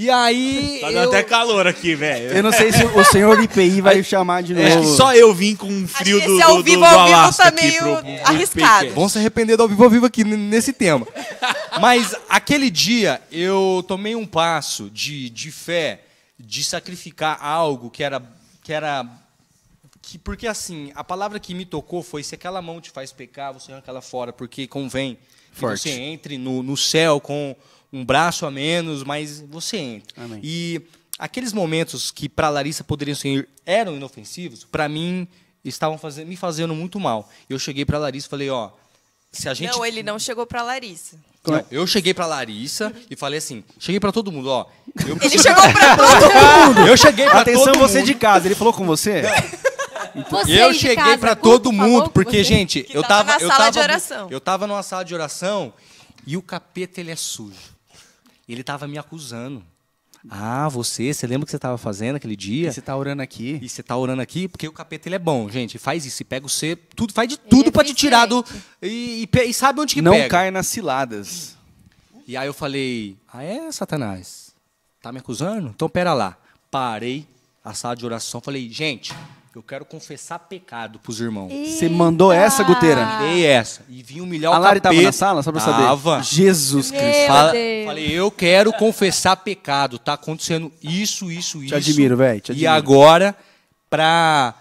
E 0.00 0.08
aí. 0.08 0.78
Tá 0.80 0.92
dando 0.92 1.02
eu... 1.02 1.08
até 1.08 1.24
calor 1.24 1.66
aqui, 1.66 1.96
velho. 1.96 2.28
Eu 2.28 2.40
não 2.40 2.52
sei 2.52 2.70
se 2.70 2.84
o 2.84 3.04
senhor 3.06 3.36
IPI 3.42 3.80
vai 3.80 4.00
chamar 4.04 4.44
de 4.44 4.54
novo. 4.54 4.64
Acho 4.64 4.80
que 4.82 4.96
só 4.96 5.12
eu 5.12 5.34
vim 5.34 5.56
com 5.56 5.66
um 5.66 5.88
frio 5.88 6.18
Acho 6.18 6.24
que 6.24 6.32
do, 6.32 6.38
esse 6.38 6.46
do, 6.46 6.52
ao 6.52 6.62
vivo, 6.62 6.78
do 6.78 6.84
ao 6.84 7.04
vivo 7.04 7.16
Alasca 7.16 7.42
tá 7.42 7.48
aqui 7.48 7.64
meio 7.64 7.82
pro- 7.82 8.02
pro 8.02 8.26
arriscado. 8.26 8.90
Vão 8.94 9.08
se 9.08 9.18
arrepender 9.18 9.56
do 9.56 9.64
ao 9.64 9.68
vivo 9.68 9.82
ao 9.82 9.90
vivo 9.90 10.06
aqui 10.06 10.22
nesse 10.22 10.72
tema. 10.72 11.04
Mas 11.80 12.14
aquele 12.28 12.70
dia 12.70 13.20
eu 13.32 13.84
tomei 13.88 14.14
um 14.14 14.24
passo 14.24 14.88
de, 14.88 15.28
de 15.30 15.50
fé, 15.50 16.02
de 16.38 16.62
sacrificar 16.62 17.36
algo 17.44 17.90
que 17.90 18.04
era. 18.04 18.22
Que 18.62 18.72
era 18.72 19.04
que, 20.00 20.16
porque 20.16 20.46
assim, 20.46 20.92
a 20.94 21.02
palavra 21.02 21.40
que 21.40 21.52
me 21.52 21.64
tocou 21.64 22.04
foi: 22.04 22.22
se 22.22 22.36
aquela 22.36 22.62
mão 22.62 22.80
te 22.80 22.92
faz 22.92 23.10
pecar, 23.10 23.52
você 23.52 23.72
arranca 23.72 23.90
ela 23.90 24.00
fora, 24.00 24.32
porque 24.32 24.68
convém 24.68 25.18
que 25.52 25.58
Forte. 25.58 25.88
você 25.88 25.90
entre 25.90 26.38
no, 26.38 26.62
no 26.62 26.76
céu 26.76 27.20
com 27.20 27.56
um 27.92 28.04
braço 28.04 28.44
a 28.46 28.50
menos, 28.50 29.02
mas 29.04 29.40
você 29.48 29.76
entra. 29.78 30.24
Amém. 30.24 30.40
E 30.42 30.80
aqueles 31.18 31.52
momentos 31.52 32.10
que 32.10 32.28
para 32.28 32.48
Larissa 32.48 32.84
poderiam 32.84 33.14
ser 33.16 33.48
eram 33.64 33.96
inofensivos, 33.96 34.64
para 34.64 34.88
mim 34.88 35.26
estavam 35.64 35.98
fazendo, 35.98 36.28
me 36.28 36.36
fazendo 36.36 36.74
muito 36.74 36.98
mal. 37.00 37.28
Eu 37.48 37.58
cheguei 37.58 37.84
para 37.84 37.98
Larissa 37.98 38.26
e 38.26 38.30
falei: 38.30 38.50
ó, 38.50 38.70
se 39.32 39.48
a 39.48 39.54
gente 39.54 39.70
Não, 39.72 39.84
ele 39.84 40.02
não 40.02 40.18
chegou 40.18 40.46
pra 40.46 40.62
Larissa. 40.62 41.16
não, 41.46 41.64
eu 41.70 41.86
cheguei 41.86 42.12
pra 42.14 42.26
Larissa 42.26 42.92
e 43.10 43.16
falei 43.16 43.38
assim, 43.38 43.64
cheguei 43.78 43.98
pra 44.00 44.12
todo 44.12 44.30
mundo, 44.32 44.48
ó. 44.50 44.66
Eu, 45.06 45.16
Ele 45.20 45.38
chegou 45.38 45.62
pra 45.72 45.96
todo 45.96 46.74
mundo. 46.74 46.86
eu 46.88 46.96
cheguei 46.96 47.26
pra 47.26 47.40
Atenção, 47.40 47.64
todo 47.72 47.78
você 47.78 47.98
mundo. 47.98 48.06
de 48.06 48.14
casa. 48.14 48.46
Ele 48.48 48.54
falou 48.54 48.72
com 48.72 48.84
você? 48.86 49.22
Você 50.30 50.60
Eu 50.62 50.74
cheguei 50.74 51.16
Guto 51.16 51.36
todo 51.36 51.72
mundo, 51.72 52.04
com 52.04 52.10
porque 52.10 52.38
você? 52.38 52.44
gente, 52.44 52.86
eu 52.90 53.02
tava 53.02 53.32
tava 53.32 53.38
na 53.38 53.44
eu 53.44 53.48
tava 53.48 53.70
de 53.70 53.78
oração. 53.78 54.28
Eu 54.30 54.40
tava 54.40 54.66
numa 54.66 54.82
sala 54.82 55.04
de 55.04 55.14
oração 55.14 55.72
e 56.26 56.36
o 56.36 56.42
capeta 56.42 57.00
ele 57.00 57.10
é 57.10 57.16
sujo. 57.16 57.76
Ele 58.48 58.62
tava 58.62 58.88
me 58.88 58.98
acusando. 58.98 59.62
Ah, 60.28 60.68
você, 60.68 61.12
você 61.14 61.26
lembra 61.26 61.44
o 61.44 61.46
que 61.46 61.52
você 61.52 61.58
tava 61.58 61.78
fazendo 61.78 62.16
aquele 62.16 62.34
dia? 62.34 62.72
Você 62.72 62.80
tá 62.80 62.96
orando 62.96 63.22
aqui? 63.22 63.58
E 63.62 63.68
você 63.68 63.82
tá 63.82 63.96
orando 63.96 64.20
aqui, 64.20 64.48
porque 64.48 64.66
o 64.66 64.72
capeta 64.72 65.08
ele 65.08 65.14
é 65.14 65.18
bom, 65.18 65.48
gente. 65.48 65.78
Faz 65.78 66.04
isso, 66.04 66.22
e 66.22 66.24
pega 66.24 66.44
o 66.44 66.48
C, 66.48 66.74
tudo, 66.96 67.12
faz 67.12 67.28
de 67.28 67.36
tudo 67.38 67.68
é 67.68 67.70
pra 67.70 67.84
te 67.84 67.94
tirar 67.94 68.26
do. 68.26 68.44
E, 68.82 69.28
e 69.32 69.38
e 69.44 69.54
sabe 69.54 69.80
onde 69.80 69.94
que 69.94 70.02
Não 70.02 70.12
pega. 70.12 70.28
cai 70.28 70.50
nas 70.50 70.66
ciladas. 70.66 71.56
E 72.26 72.36
aí 72.36 72.46
eu 72.48 72.52
falei, 72.54 73.16
ah 73.32 73.42
é, 73.42 73.70
Satanás? 73.70 74.52
Tá 75.00 75.12
me 75.12 75.18
acusando? 75.18 75.68
Então 75.68 75.88
pera 75.88 76.12
lá. 76.12 76.36
Parei 76.70 77.26
a 77.64 77.72
sala 77.72 77.94
de 77.94 78.04
oração, 78.04 78.40
falei, 78.40 78.68
gente, 78.70 79.14
eu 79.58 79.62
quero 79.62 79.84
confessar 79.84 80.38
pecado 80.38 80.98
pros 81.00 81.20
irmãos. 81.20 81.50
Você 81.68 81.88
mandou 81.88 82.32
essa, 82.32 82.62
Guteira? 82.62 83.04
Dei 83.20 83.44
essa. 83.44 83.82
E 83.88 84.02
vim 84.02 84.20
humilhar 84.20 84.52
A 84.52 84.58
o 84.58 84.60
Lari 84.62 84.80
capeta. 84.80 84.94
tava 84.94 85.02
na 85.06 85.12
sala, 85.12 85.42
só 85.42 85.50
pra 85.52 85.60
saber? 85.60 85.82
Tava. 85.82 86.22
Jesus 86.22 86.90
Meu 86.90 87.00
Cristo. 87.00 87.26
Fala- 87.26 87.52
Deus. 87.52 87.86
falei, 87.86 88.10
eu 88.12 88.30
quero 88.30 88.72
confessar 88.72 89.36
pecado. 89.36 89.98
Tá 89.98 90.12
acontecendo 90.14 90.72
isso, 90.82 91.30
isso, 91.30 91.62
isso. 91.62 91.74
admiro, 91.74 92.16
véi, 92.16 92.40
te 92.40 92.50
E 92.50 92.66
admiro. 92.66 92.72
agora, 92.72 93.36
pra. 93.90 94.54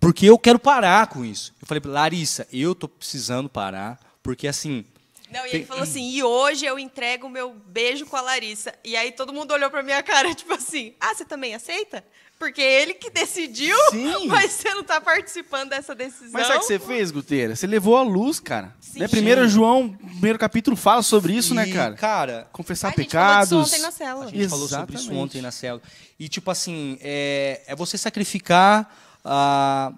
Porque 0.00 0.26
eu 0.26 0.38
quero 0.38 0.58
parar 0.58 1.06
com 1.06 1.24
isso. 1.24 1.52
Eu 1.60 1.66
falei, 1.66 1.82
Larissa, 1.84 2.46
eu 2.52 2.74
tô 2.74 2.88
precisando 2.88 3.48
parar, 3.48 3.98
porque 4.22 4.48
assim. 4.48 4.84
Não, 5.30 5.46
e 5.46 5.50
ele 5.54 5.64
falou 5.64 5.82
assim: 5.84 6.10
e 6.10 6.22
hoje 6.22 6.66
eu 6.66 6.78
entrego 6.78 7.26
o 7.26 7.30
meu 7.30 7.54
beijo 7.66 8.04
com 8.06 8.16
a 8.16 8.20
Larissa. 8.20 8.74
E 8.84 8.96
aí 8.96 9.12
todo 9.12 9.32
mundo 9.32 9.52
olhou 9.52 9.70
pra 9.70 9.82
minha 9.82 10.02
cara, 10.02 10.32
tipo 10.34 10.52
assim: 10.54 10.92
ah, 11.00 11.14
você 11.14 11.24
também 11.24 11.54
aceita? 11.54 12.04
Porque 12.42 12.60
ele 12.60 12.94
que 12.94 13.08
decidiu, 13.08 13.76
Sim. 13.92 14.26
mas 14.26 14.50
você 14.50 14.74
não 14.74 14.82
tá 14.82 15.00
participando 15.00 15.68
dessa 15.70 15.94
decisão. 15.94 16.30
Mas 16.32 16.48
sabe 16.48 16.58
o 16.58 16.60
que 16.62 16.66
você 16.66 16.78
fez, 16.80 17.12
Guteira? 17.12 17.54
Você 17.54 17.68
levou 17.68 17.96
a 17.96 18.02
luz, 18.02 18.40
cara. 18.40 18.74
Sim. 18.80 18.98
Né? 18.98 19.06
Primeiro 19.06 19.48
João, 19.48 19.90
primeiro 19.90 20.38
capítulo, 20.40 20.76
fala 20.76 21.02
sobre 21.02 21.34
isso, 21.34 21.54
né, 21.54 21.68
e, 21.68 21.72
cara? 21.72 21.94
Cara, 21.94 22.48
Confessar 22.52 22.88
A 22.88 22.90
gente 22.90 23.10
falou 23.12 23.28
disso 23.38 23.48
pecados. 23.48 23.52
ontem 23.72 23.80
na 23.80 23.90
célula. 23.92 24.24
A 24.26 24.28
gente 24.30 24.48
falou 24.48 24.68
sobre 24.68 24.96
isso 24.96 25.04
Exatamente. 25.04 25.22
ontem 25.22 25.40
na 25.42 25.50
célula. 25.52 25.82
E, 26.18 26.28
tipo 26.28 26.50
assim, 26.50 26.98
é, 27.00 27.62
é 27.68 27.76
você 27.76 27.96
sacrificar 27.96 28.92
ah, 29.24 29.92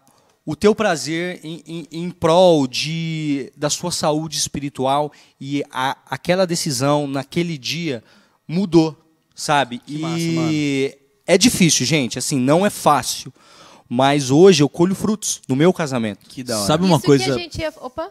o 0.45 0.55
teu 0.55 0.75
prazer 0.75 1.41
em, 1.43 1.63
em, 1.67 1.87
em 1.91 2.11
prol 2.11 2.67
de, 2.67 3.51
da 3.57 3.71
sua 3.71 3.91
saúde 3.91 4.37
espiritual 4.37 5.11
e 5.41 5.65
a- 5.73 5.97
aquela 6.11 6.47
decisão 6.47 7.07
naquele 7.07 7.57
dia 7.57 8.05
mudou, 8.47 8.95
sabe? 9.35 9.79
Que 9.79 9.95
e 9.97 9.99
massa, 9.99 11.04
é 11.27 11.39
difícil, 11.39 11.87
gente, 11.87 12.19
assim, 12.19 12.39
não 12.39 12.65
é 12.65 12.71
fácil. 12.71 13.33
Mas 13.89 14.31
hoje 14.31 14.63
eu 14.63 14.69
colho 14.69 14.95
frutos 14.95 15.43
no 15.47 15.55
meu 15.55 15.73
casamento. 15.73 16.27
Que 16.29 16.43
da 16.43 16.57
hora. 16.57 16.67
Sabe 16.67 16.85
uma 16.85 16.97
Isso 16.97 17.07
coisa... 17.07 17.25
que 17.25 17.31
a 17.31 17.35
gente 17.35 17.61
ia... 17.61 17.73
Opa! 17.81 18.11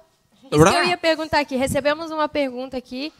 Isso 0.51 0.63
que 0.63 0.69
eu 0.69 0.85
ia 0.85 0.97
perguntar 0.97 1.39
aqui. 1.39 1.55
Recebemos 1.55 2.11
uma 2.11 2.29
pergunta 2.29 2.77
aqui. 2.77 3.11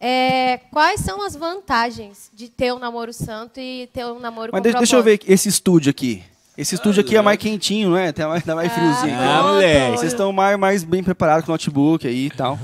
É, 0.00 0.58
quais 0.70 1.00
são 1.00 1.22
as 1.22 1.36
vantagens 1.36 2.30
de 2.32 2.48
ter 2.48 2.72
um 2.72 2.78
namoro 2.78 3.12
santo 3.12 3.60
e 3.60 3.86
ter 3.92 4.06
um 4.06 4.18
namoro 4.18 4.50
Mas 4.50 4.60
com 4.60 4.62
deixa, 4.62 4.78
deixa 4.78 4.96
eu 4.96 5.02
ver 5.02 5.20
esse 5.28 5.48
estúdio 5.48 5.90
aqui. 5.90 6.24
Esse 6.56 6.74
estúdio 6.74 7.02
aqui 7.02 7.16
é 7.16 7.22
mais 7.22 7.38
quentinho, 7.38 7.90
não 7.90 7.96
é? 7.98 8.10
Tá 8.10 8.26
mais, 8.26 8.42
tá 8.42 8.54
mais 8.54 8.72
friozinho. 8.72 9.14
Ah, 9.18 9.42
moleque. 9.42 9.98
Vocês 9.98 10.12
estão 10.12 10.32
mais, 10.32 10.58
mais 10.58 10.84
bem 10.84 11.02
preparados 11.02 11.44
com 11.44 11.52
o 11.52 11.54
notebook 11.54 12.06
aí 12.06 12.26
e 12.26 12.30
tal. 12.30 12.58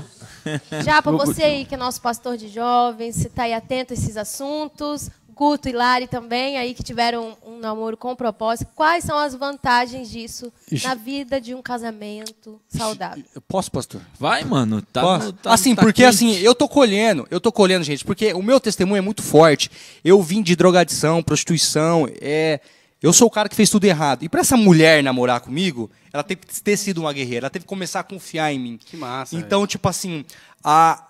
Já 0.83 1.01
para 1.01 1.11
você 1.11 1.43
aí, 1.43 1.65
que 1.65 1.75
é 1.75 1.77
nosso 1.77 2.01
pastor 2.01 2.37
de 2.37 2.47
jovens, 2.47 3.15
você 3.15 3.27
está 3.27 3.43
aí 3.43 3.53
atento 3.53 3.93
a 3.93 3.95
esses 3.95 4.17
assuntos. 4.17 5.09
Guto 5.37 5.69
e 5.69 5.71
Lari 5.71 6.07
também, 6.07 6.57
aí 6.57 6.73
que 6.73 6.81
tiveram 6.81 7.37
um, 7.45 7.59
namoro 7.59 7.95
com 7.95 8.15
propósito. 8.15 8.71
Quais 8.73 9.03
são 9.03 9.17
as 9.17 9.35
vantagens 9.35 10.09
disso 10.09 10.51
na 10.83 10.95
vida 10.95 11.39
de 11.39 11.53
um 11.53 11.61
casamento 11.61 12.59
saudável? 12.67 13.23
Eu 13.35 13.41
Posso, 13.41 13.71
pastor? 13.71 14.01
Vai, 14.19 14.43
mano. 14.43 14.81
Tá, 14.81 15.01
Posso? 15.01 15.33
tá- 15.33 15.53
assim, 15.53 15.75
tá 15.75 15.83
porque 15.83 16.01
quente. 16.01 16.09
assim, 16.09 16.31
eu 16.37 16.55
tô 16.55 16.67
colhendo, 16.67 17.27
eu 17.29 17.39
tô 17.39 17.51
colhendo, 17.51 17.83
gente, 17.83 18.03
porque 18.03 18.33
o 18.33 18.41
meu 18.41 18.59
testemunho 18.59 18.97
é 18.97 19.01
muito 19.01 19.21
forte. 19.21 19.69
Eu 20.03 20.21
vim 20.23 20.41
de 20.41 20.55
drogadição, 20.55 21.21
prostituição, 21.21 22.09
é, 22.19 22.59
eu 23.01 23.13
sou 23.13 23.27
o 23.27 23.31
cara 23.31 23.47
que 23.47 23.55
fez 23.55 23.69
tudo 23.69 23.85
errado. 23.85 24.23
E 24.23 24.29
pra 24.29 24.41
essa 24.41 24.57
mulher 24.57 25.03
namorar 25.03 25.39
comigo, 25.39 25.89
ela 26.11 26.23
teve 26.23 26.41
que 26.41 26.61
ter 26.61 26.75
sido 26.77 26.97
uma 27.01 27.13
guerreira, 27.13 27.45
ela 27.45 27.49
teve 27.51 27.63
que 27.63 27.69
começar 27.69 27.99
a 27.99 28.03
confiar 28.03 28.51
em 28.51 28.57
mim. 28.57 28.79
Que 28.83 28.97
massa. 28.97 29.35
Então, 29.35 29.67
tipo 29.67 29.87
assim, 29.87 30.25
a 30.63 31.03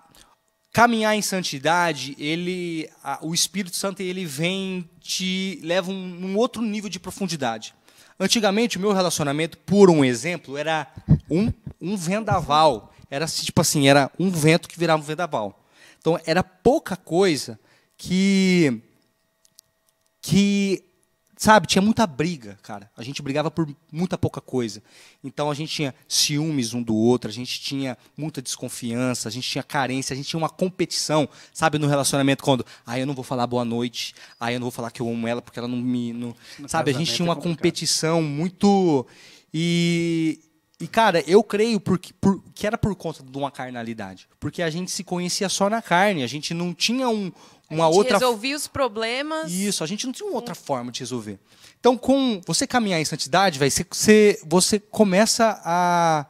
caminhar 0.77 1.15
em 1.15 1.23
santidade, 1.23 2.15
ele, 2.19 2.87
a- 3.03 3.17
o 3.23 3.33
Espírito 3.33 3.75
Santo 3.75 3.99
ele 4.03 4.23
vem 4.25 4.87
te 5.01 5.59
leva 5.63 5.89
um, 5.89 5.95
num 6.07 6.37
outro 6.37 6.61
nível 6.61 6.87
de 6.87 6.99
profundidade. 6.99 7.73
Antigamente 8.19 8.77
o 8.77 8.79
meu 8.79 8.93
relacionamento, 8.93 9.57
por 9.57 9.89
um 9.89 10.05
exemplo, 10.05 10.55
era 10.55 10.85
um, 11.31 11.51
um 11.81 11.97
vendaval. 11.97 12.93
Era 13.09 13.25
tipo 13.25 13.59
assim, 13.59 13.87
era 13.89 14.11
um 14.19 14.29
vento 14.29 14.69
que 14.69 14.77
virava 14.77 15.01
um 15.01 15.05
vendaval. 15.05 15.65
Então 15.99 16.19
era 16.27 16.43
pouca 16.43 16.95
coisa 16.95 17.59
que 17.97 18.79
que 20.21 20.83
sabe, 21.37 21.67
tinha 21.67 21.81
muita 21.81 22.05
briga, 22.07 22.57
cara. 22.63 22.89
A 22.97 23.03
gente 23.03 23.21
brigava 23.21 23.49
por 23.51 23.69
muita 23.91 24.17
pouca 24.17 24.41
coisa. 24.41 24.81
Então 25.23 25.49
a 25.49 25.53
gente 25.53 25.73
tinha 25.73 25.95
ciúmes 26.07 26.73
um 26.73 26.81
do 26.81 26.95
outro, 26.95 27.29
a 27.29 27.33
gente 27.33 27.61
tinha 27.61 27.97
muita 28.17 28.41
desconfiança, 28.41 29.29
a 29.29 29.31
gente 29.31 29.47
tinha 29.47 29.63
carência, 29.63 30.13
a 30.13 30.17
gente 30.17 30.27
tinha 30.27 30.39
uma 30.39 30.49
competição, 30.49 31.29
sabe, 31.53 31.77
no 31.77 31.87
relacionamento 31.87 32.43
quando, 32.43 32.65
ah, 32.85 32.99
eu 32.99 33.05
não 33.05 33.13
vou 33.13 33.23
falar 33.23 33.45
boa 33.45 33.63
noite, 33.63 34.15
ah, 34.39 34.51
eu 34.51 34.59
não 34.59 34.65
vou 34.65 34.71
falar 34.71 34.91
que 34.91 35.01
eu 35.01 35.07
amo 35.07 35.27
ela 35.27 35.41
porque 35.41 35.59
ela 35.59 35.67
não 35.67 35.77
me, 35.77 36.11
não... 36.11 36.35
sabe, 36.67 36.91
a 36.91 36.93
gente 36.93 37.13
tinha 37.13 37.25
é 37.25 37.29
uma 37.29 37.35
complicado. 37.35 37.57
competição 37.57 38.21
muito 38.21 39.05
e 39.53 40.41
e, 40.79 40.87
cara, 40.87 41.23
eu 41.25 41.43
creio 41.43 41.79
porque, 41.79 42.13
por, 42.13 42.39
que 42.53 42.67
era 42.67 42.77
por 42.77 42.95
conta 42.95 43.23
de 43.23 43.35
uma 43.35 43.49
carnalidade. 43.49 44.29
Porque 44.39 44.61
a 44.61 44.69
gente 44.69 44.91
se 44.91 45.03
conhecia 45.03 45.49
só 45.49 45.69
na 45.71 45.81
carne, 45.81 46.21
a 46.21 46.27
gente 46.27 46.53
não 46.53 46.71
tinha 46.71 47.09
um, 47.09 47.31
uma 47.69 47.87
outra 47.87 48.17
resolvia 48.17 48.55
os 48.55 48.67
problemas. 48.67 49.51
isso, 49.51 49.83
a 49.83 49.87
gente 49.87 50.05
não 50.05 50.13
tinha 50.13 50.27
uma 50.27 50.35
outra 50.35 50.55
forma 50.55 50.91
de 50.91 50.99
resolver. 50.99 51.39
Então, 51.79 51.97
com 51.97 52.41
você 52.45 52.65
caminhar 52.65 52.99
em 52.99 53.05
santidade, 53.05 53.59
véi, 53.59 53.69
você, 53.69 54.39
você, 54.45 54.79
começa 54.79 55.61
a, 55.63 56.25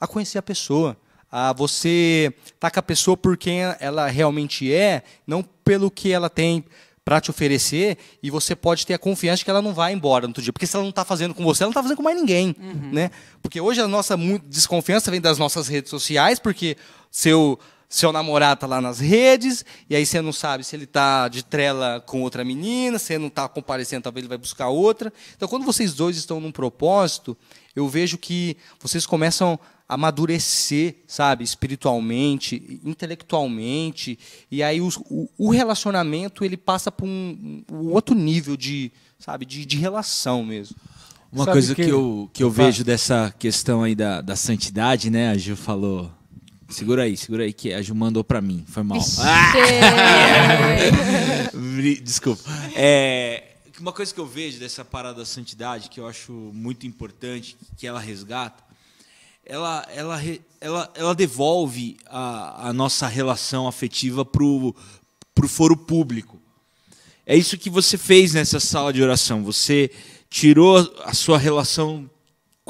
a 0.00 0.06
conhecer 0.06 0.38
a 0.38 0.42
pessoa. 0.42 0.96
A 1.30 1.52
você 1.52 2.34
tá 2.58 2.70
com 2.70 2.80
a 2.80 2.82
pessoa 2.82 3.16
por 3.16 3.36
quem 3.36 3.60
ela 3.78 4.08
realmente 4.08 4.72
é, 4.72 5.04
não 5.26 5.42
pelo 5.42 5.90
que 5.90 6.10
ela 6.10 6.28
tem 6.28 6.64
para 7.04 7.20
te 7.20 7.30
oferecer, 7.30 7.96
e 8.22 8.30
você 8.30 8.54
pode 8.54 8.86
ter 8.86 8.94
a 8.94 8.98
confiança 8.98 9.38
de 9.38 9.44
que 9.44 9.50
ela 9.50 9.62
não 9.62 9.72
vai 9.72 9.92
embora 9.92 10.26
no 10.26 10.30
outro 10.30 10.42
dia. 10.42 10.52
Porque 10.52 10.66
se 10.66 10.76
ela 10.76 10.82
não 10.82 10.90
está 10.90 11.04
fazendo 11.04 11.34
com 11.34 11.42
você, 11.42 11.62
ela 11.62 11.68
não 11.68 11.72
está 11.72 11.82
fazendo 11.82 11.96
com 11.96 12.02
mais 12.02 12.16
ninguém. 12.16 12.54
Né? 12.92 13.10
Porque 13.42 13.60
hoje 13.60 13.80
a 13.80 13.88
nossa 13.88 14.16
desconfiança 14.46 15.10
vem 15.10 15.20
das 15.20 15.38
nossas 15.38 15.66
redes 15.66 15.90
sociais, 15.90 16.38
porque 16.38 16.76
seu 17.10 17.58
seu 17.92 18.12
namorado 18.12 18.60
tá 18.60 18.66
lá 18.68 18.80
nas 18.80 19.00
redes, 19.00 19.64
e 19.88 19.96
aí 19.96 20.06
você 20.06 20.22
não 20.22 20.32
sabe 20.32 20.62
se 20.62 20.76
ele 20.76 20.86
tá 20.86 21.26
de 21.26 21.42
trela 21.44 22.00
com 22.06 22.22
outra 22.22 22.44
menina, 22.44 23.00
se 23.00 23.12
ele 23.14 23.24
não 23.24 23.28
tá 23.30 23.48
comparecendo, 23.48 24.04
talvez 24.04 24.22
ele 24.22 24.28
vai 24.28 24.38
buscar 24.38 24.68
outra. 24.68 25.12
Então, 25.36 25.48
quando 25.48 25.64
vocês 25.64 25.92
dois 25.92 26.16
estão 26.16 26.40
num 26.40 26.52
propósito, 26.52 27.36
eu 27.74 27.88
vejo 27.88 28.16
que 28.16 28.56
vocês 28.80 29.04
começam 29.04 29.58
a 29.88 29.94
amadurecer, 29.94 30.98
sabe, 31.04 31.42
espiritualmente, 31.42 32.80
intelectualmente, 32.84 34.16
e 34.50 34.62
aí 34.62 34.80
os- 34.80 34.96
o, 34.96 35.28
o 35.36 35.50
relacionamento 35.50 36.44
ele 36.44 36.56
passa 36.56 36.92
para 36.92 37.06
um, 37.06 37.64
um 37.70 37.88
outro 37.92 38.14
nível 38.14 38.56
de, 38.56 38.92
sabe, 39.18 39.44
de, 39.44 39.66
de 39.66 39.76
relação 39.76 40.44
mesmo. 40.44 40.76
Uma 41.32 41.44
Sabe 41.44 41.54
coisa 41.54 41.74
que, 41.74 41.84
que- 41.84 41.90
eu, 41.90 42.30
que 42.32 42.42
eu 42.42 42.50
vejo 42.50 42.84
dessa 42.84 43.34
questão 43.38 43.82
aí 43.82 43.94
da, 43.94 44.20
da 44.20 44.34
santidade, 44.36 45.10
né? 45.10 45.30
A 45.30 45.36
Gil 45.36 45.56
falou 45.56 46.10
Segura 46.70 47.02
aí, 47.02 47.16
segura 47.16 47.42
aí, 47.42 47.52
que 47.52 47.72
a 47.72 47.82
Ju 47.82 47.94
mandou 47.94 48.22
pra 48.22 48.40
mim. 48.40 48.64
Foi 48.68 48.82
mal. 48.82 48.98
Desculpa. 52.02 52.42
É, 52.76 53.50
uma 53.80 53.92
coisa 53.92 54.14
que 54.14 54.20
eu 54.20 54.26
vejo 54.26 54.58
dessa 54.58 54.84
parada 54.84 55.18
da 55.18 55.24
santidade, 55.24 55.90
que 55.90 55.98
eu 55.98 56.06
acho 56.06 56.32
muito 56.32 56.86
importante, 56.86 57.56
que 57.76 57.86
ela 57.86 57.98
resgata, 57.98 58.62
ela, 59.44 59.84
ela, 59.94 60.22
ela, 60.60 60.92
ela 60.94 61.14
devolve 61.14 61.96
a, 62.06 62.68
a 62.68 62.72
nossa 62.72 63.08
relação 63.08 63.66
afetiva 63.66 64.24
pro, 64.24 64.74
pro 65.34 65.48
foro 65.48 65.76
público. 65.76 66.40
É 67.26 67.36
isso 67.36 67.58
que 67.58 67.68
você 67.68 67.98
fez 67.98 68.34
nessa 68.34 68.60
sala 68.60 68.92
de 68.92 69.02
oração. 69.02 69.42
Você 69.42 69.90
tirou 70.28 70.78
a 71.04 71.12
sua 71.14 71.38
relação 71.38 72.08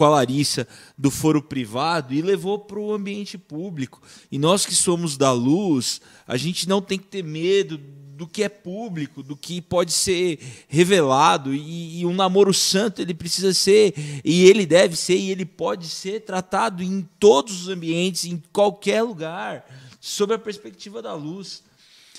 com 0.01 0.07
a 0.07 0.09
Larissa 0.09 0.67
do 0.97 1.11
foro 1.11 1.43
privado 1.43 2.15
e 2.15 2.23
levou 2.23 2.59
para 2.59 2.81
o 2.81 2.95
ambiente 2.95 3.37
público. 3.37 4.01
E 4.33 4.39
nós 4.39 4.65
que 4.65 4.75
somos 4.75 5.15
da 5.19 5.31
luz, 5.31 6.01
a 6.27 6.39
gente 6.39 6.67
não 6.67 6.81
tem 6.81 6.99
que 6.99 7.05
ter 7.05 7.23
medo 7.23 7.77
do 7.77 8.27
que 8.27 8.43
é 8.43 8.49
público, 8.49 9.23
do 9.23 9.37
que 9.37 9.61
pode 9.61 9.93
ser 9.93 10.39
revelado. 10.69 11.55
E, 11.55 12.01
e 12.01 12.07
um 12.07 12.15
namoro 12.15 12.55
santo 12.55 13.03
ele 13.03 13.13
precisa 13.13 13.53
ser, 13.53 13.93
e 14.25 14.47
ele 14.47 14.65
deve 14.65 14.97
ser, 14.97 15.19
e 15.19 15.31
ele 15.31 15.45
pode 15.45 15.87
ser 15.87 16.21
tratado 16.21 16.83
em 16.83 17.07
todos 17.19 17.61
os 17.61 17.69
ambientes, 17.69 18.25
em 18.25 18.43
qualquer 18.55 19.03
lugar, 19.03 19.67
sob 20.01 20.33
a 20.33 20.39
perspectiva 20.39 21.03
da 21.03 21.13
luz. 21.13 21.63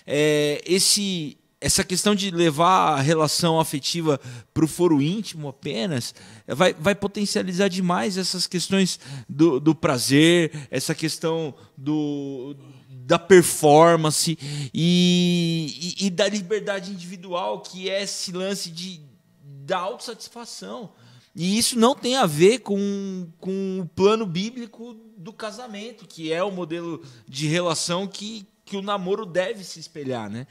É, 0.06 0.62
esse 0.68 1.36
essa 1.62 1.84
questão 1.84 2.16
de 2.16 2.32
levar 2.32 2.98
a 2.98 3.02
relação 3.02 3.60
afetiva 3.60 4.20
para 4.52 4.66
o 4.66 4.68
foro 4.68 5.00
íntimo 5.00 5.48
apenas 5.48 6.14
vai, 6.48 6.74
vai 6.74 6.96
potencializar 6.96 7.68
demais 7.68 8.18
essas 8.18 8.48
questões 8.48 9.00
do, 9.30 9.60
do 9.60 9.76
prazer, 9.76 10.68
essa 10.72 10.96
questão 10.96 11.54
do, 11.78 12.56
da 12.90 13.20
performance 13.20 14.38
e, 14.74 15.96
e, 16.00 16.08
e, 16.08 16.10
da 16.10 16.28
liberdade 16.28 16.92
individual, 16.92 17.62
que 17.62 17.90
é 17.90 18.02
esse 18.02 18.32
lance 18.32 18.72
de, 18.72 19.00
da 19.44 19.78
autossatisfação. 19.78 20.92
E 21.36 21.58
isso 21.58 21.78
não 21.78 21.96
tem 21.96 22.16
a 22.16 22.26
ver 22.26 22.60
com, 22.60 23.28
com 23.40 23.80
o 23.82 23.86
plano 23.86 24.26
bíblico 24.26 24.96
do 25.18 25.32
casamento, 25.32 26.08
que 26.08 26.34
é 26.34 26.44
o 26.44 26.52
modelo 26.52 27.04
de 27.28 27.48
relação 27.48 28.08
que, 28.08 28.46
que 28.72 28.78
o 28.78 28.82
namoro 28.82 29.26
deve 29.26 29.66
se 29.66 29.82
espelhar, 29.82 30.30
né? 30.30 30.48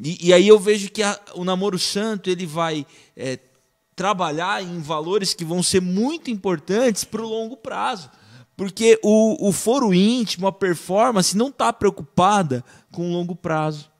E, 0.00 0.28
e 0.28 0.32
aí 0.32 0.46
eu 0.46 0.60
vejo 0.60 0.88
que 0.92 1.02
a, 1.02 1.18
o 1.34 1.42
namoro 1.42 1.76
santo 1.76 2.30
ele 2.30 2.46
vai 2.46 2.86
é, 3.16 3.36
trabalhar 3.96 4.62
em 4.62 4.80
valores 4.80 5.34
que 5.34 5.44
vão 5.44 5.60
ser 5.60 5.82
muito 5.82 6.30
importantes 6.30 7.02
para 7.02 7.20
o 7.20 7.28
longo 7.28 7.56
prazo, 7.56 8.08
porque 8.56 9.00
o, 9.02 9.48
o 9.48 9.50
foro 9.50 9.92
íntimo, 9.92 10.46
a 10.46 10.52
performance, 10.52 11.36
não 11.36 11.48
está 11.48 11.72
preocupada 11.72 12.64
com 12.92 13.10
o 13.10 13.12
longo 13.12 13.34
prazo. 13.34 13.90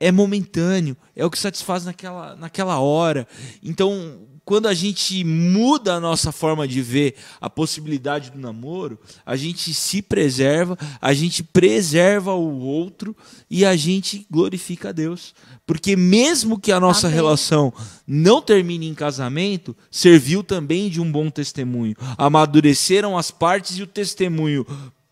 É 0.00 0.10
momentâneo, 0.10 0.96
é 1.14 1.24
o 1.24 1.30
que 1.30 1.38
satisfaz 1.38 1.84
naquela, 1.84 2.34
naquela 2.34 2.80
hora. 2.80 3.28
Então, 3.62 4.26
quando 4.46 4.68
a 4.68 4.74
gente 4.74 5.24
muda 5.24 5.94
a 5.94 6.00
nossa 6.00 6.30
forma 6.30 6.68
de 6.68 6.80
ver 6.80 7.16
a 7.40 7.50
possibilidade 7.50 8.30
do 8.30 8.38
namoro, 8.38 8.96
a 9.26 9.34
gente 9.34 9.74
se 9.74 10.00
preserva, 10.00 10.78
a 11.02 11.12
gente 11.12 11.42
preserva 11.42 12.32
o 12.32 12.60
outro 12.60 13.14
e 13.50 13.64
a 13.64 13.74
gente 13.74 14.24
glorifica 14.30 14.90
a 14.90 14.92
Deus. 14.92 15.34
Porque 15.66 15.96
mesmo 15.96 16.60
que 16.60 16.70
a 16.70 16.78
nossa 16.78 17.08
Amém. 17.08 17.16
relação 17.16 17.74
não 18.06 18.40
termine 18.40 18.86
em 18.86 18.94
casamento, 18.94 19.76
serviu 19.90 20.44
também 20.44 20.88
de 20.88 21.00
um 21.00 21.10
bom 21.10 21.28
testemunho. 21.28 21.96
Amadureceram 22.16 23.18
as 23.18 23.32
partes 23.32 23.76
e 23.76 23.82
o 23.82 23.86
testemunho 23.86 24.64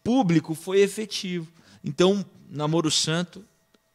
público 0.04 0.54
foi 0.54 0.80
efetivo. 0.80 1.48
Então, 1.82 2.24
namoro 2.48 2.88
santo 2.88 3.44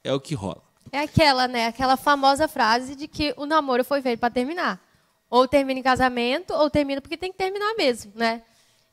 é 0.04 0.12
o 0.14 0.20
que 0.20 0.36
rola. 0.36 0.62
É 0.92 1.00
aquela, 1.00 1.48
né? 1.48 1.68
Aquela 1.68 1.96
famosa 1.96 2.46
frase 2.46 2.94
de 2.94 3.08
que 3.08 3.34
o 3.38 3.46
namoro 3.46 3.86
foi 3.86 4.02
feito 4.02 4.20
para 4.20 4.30
terminar. 4.30 4.89
Ou 5.30 5.48
termina 5.48 5.80
em 5.80 5.84
casamento, 5.84 6.54
ou 6.54 6.70
termina 6.70 7.02
porque 7.02 7.18
tem 7.18 7.32
que 7.32 7.38
terminar 7.38 7.74
mesmo, 7.76 8.12
né? 8.16 8.42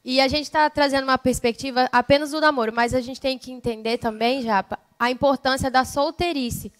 E 0.05 0.21
a 0.21 0.29
gente 0.29 0.45
está 0.45 0.71
trazendo 0.71 1.05
uma 1.05 1.19
perspectiva 1.19 1.89
apenas 1.91 2.31
do 2.31 2.41
namoro, 2.41 2.73
mas 2.73 2.95
a 2.95 3.01
gente 3.01 3.21
tem 3.21 3.37
que 3.37 3.51
entender 3.51 3.99
também, 3.99 4.43
já 4.43 4.65
a 4.99 5.11
importância 5.11 5.71
da 5.71 5.85
solteirice. 5.85 6.73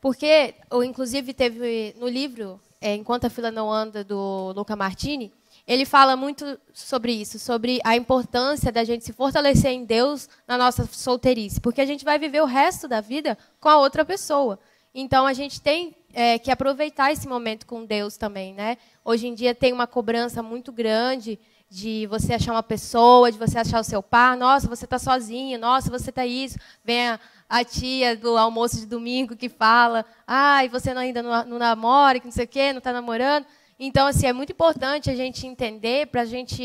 Porque, 0.00 0.54
ou, 0.70 0.84
inclusive, 0.84 1.32
teve 1.32 1.94
no 1.98 2.06
livro, 2.06 2.60
é, 2.84 2.94
Enquanto 2.94 3.24
a 3.24 3.30
Fila 3.30 3.50
Não 3.50 3.72
Anda, 3.72 4.04
do 4.04 4.52
Luca 4.54 4.76
Martini, 4.76 5.32
ele 5.66 5.86
fala 5.86 6.14
muito 6.14 6.60
sobre 6.74 7.12
isso, 7.12 7.38
sobre 7.38 7.80
a 7.82 7.96
importância 7.96 8.70
da 8.70 8.84
gente 8.84 9.06
se 9.06 9.14
fortalecer 9.14 9.70
em 9.70 9.86
Deus 9.86 10.28
na 10.46 10.58
nossa 10.58 10.86
solteirice, 10.92 11.62
porque 11.62 11.80
a 11.80 11.86
gente 11.86 12.04
vai 12.04 12.18
viver 12.18 12.42
o 12.42 12.46
resto 12.46 12.86
da 12.86 13.00
vida 13.00 13.38
com 13.58 13.70
a 13.70 13.78
outra 13.78 14.04
pessoa. 14.04 14.58
Então, 14.94 15.26
a 15.26 15.32
gente 15.32 15.62
tem 15.62 15.96
é, 16.14 16.38
que 16.38 16.50
aproveitar 16.50 17.12
esse 17.12 17.28
momento 17.28 17.66
com 17.66 17.84
Deus 17.84 18.16
também, 18.16 18.54
né? 18.54 18.78
Hoje 19.04 19.26
em 19.26 19.34
dia 19.34 19.54
tem 19.54 19.72
uma 19.72 19.86
cobrança 19.86 20.42
muito 20.42 20.72
grande 20.72 21.38
de 21.68 22.06
você 22.06 22.34
achar 22.34 22.52
uma 22.52 22.62
pessoa, 22.62 23.32
de 23.32 23.38
você 23.38 23.58
achar 23.58 23.80
o 23.80 23.84
seu 23.84 24.00
par. 24.00 24.36
Nossa, 24.36 24.68
você 24.68 24.84
está 24.84 24.98
sozinho. 24.98 25.58
Nossa, 25.58 25.90
você 25.90 26.10
está 26.10 26.24
isso. 26.24 26.56
Vem 26.84 27.08
a, 27.08 27.20
a, 27.48 27.64
tia 27.64 28.16
do 28.16 28.36
almoço 28.36 28.76
de 28.76 28.86
domingo 28.86 29.36
que 29.36 29.48
fala, 29.48 30.04
ai, 30.24 30.68
você 30.68 30.90
ainda 30.90 31.20
não, 31.20 31.44
não 31.44 31.58
namora, 31.58 32.20
que 32.20 32.26
não 32.26 32.32
sei 32.32 32.44
o 32.44 32.48
quê, 32.48 32.72
não 32.72 32.78
está 32.78 32.92
namorando. 32.92 33.44
Então, 33.76 34.06
assim, 34.06 34.26
é 34.26 34.32
muito 34.32 34.52
importante 34.52 35.10
a 35.10 35.16
gente 35.16 35.48
entender 35.48 36.06
para 36.06 36.20
a 36.20 36.24
gente 36.24 36.62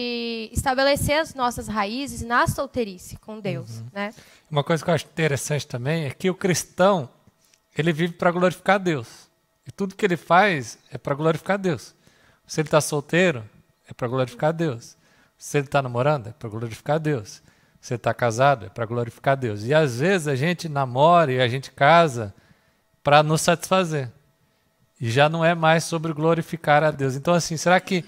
estabelecer 0.54 1.20
as 1.20 1.34
nossas 1.34 1.68
raízes 1.68 2.22
na 2.22 2.46
solteirice 2.46 3.18
com 3.18 3.40
Deus, 3.40 3.80
uhum. 3.80 3.88
né? 3.92 4.14
Uma 4.50 4.64
coisa 4.64 4.84
que 4.84 4.90
eu 4.92 4.94
acho 4.94 5.08
interessante 5.08 5.66
também 5.66 6.06
é 6.06 6.12
que 6.12 6.30
o 6.30 6.36
cristão 6.36 7.10
ele 7.76 7.92
vive 7.92 8.14
para 8.14 8.30
glorificar 8.30 8.80
Deus. 8.80 9.29
E 9.70 9.72
tudo 9.72 9.94
que 9.94 10.04
ele 10.04 10.18
faz 10.18 10.80
é 10.92 10.98
para 10.98 11.14
glorificar 11.14 11.56
Deus. 11.56 11.94
Se 12.48 12.60
ele 12.60 12.68
está 12.68 12.82
solteiro, 12.82 13.48
é 13.88 13.94
para 13.94 14.08
glorificar 14.08 14.52
Deus. 14.52 14.98
Se 15.38 15.60
ele 15.60 15.68
está 15.68 15.80
namorando, 15.80 16.26
é 16.26 16.32
para 16.32 16.50
glorificar 16.50 17.00
Deus. 17.00 17.40
Se 17.80 17.94
ele 17.94 18.00
está 18.00 18.12
casado, 18.12 18.66
é 18.66 18.70
para 18.70 18.88
glorificar 18.88 19.38
Deus. 19.38 19.64
E 19.64 19.72
às 19.72 20.00
vezes 20.00 20.28
a 20.28 20.36
gente 20.36 20.68
namora 20.68 21.32
e 21.32 21.40
a 21.40 21.48
gente 21.48 21.70
casa 21.70 22.34
para 23.04 23.22
nos 23.22 23.42
satisfazer. 23.42 24.12
E 25.00 25.08
já 25.08 25.30
não 25.30 25.46
é 25.46 25.54
mais 25.54 25.84
sobre 25.84 26.14
glorificar 26.14 26.84
a 26.84 26.90
Deus. 26.90 27.16
Então, 27.16 27.36
assim, 27.36 27.56
será 27.56 27.80
que 27.80 28.04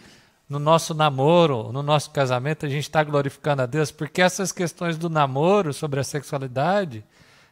no 0.49 0.57
nosso 0.57 0.95
namoro, 0.95 1.71
no 1.71 1.83
nosso 1.83 2.09
casamento, 2.09 2.65
a 2.65 2.69
gente 2.69 2.85
está 2.85 3.03
glorificando 3.03 3.61
a 3.61 3.65
Deus? 3.67 3.91
Porque 3.91 4.23
essas 4.23 4.51
questões 4.51 4.97
do 4.97 5.11
namoro 5.11 5.71
sobre 5.73 5.99
a 5.99 6.03
sexualidade 6.03 7.05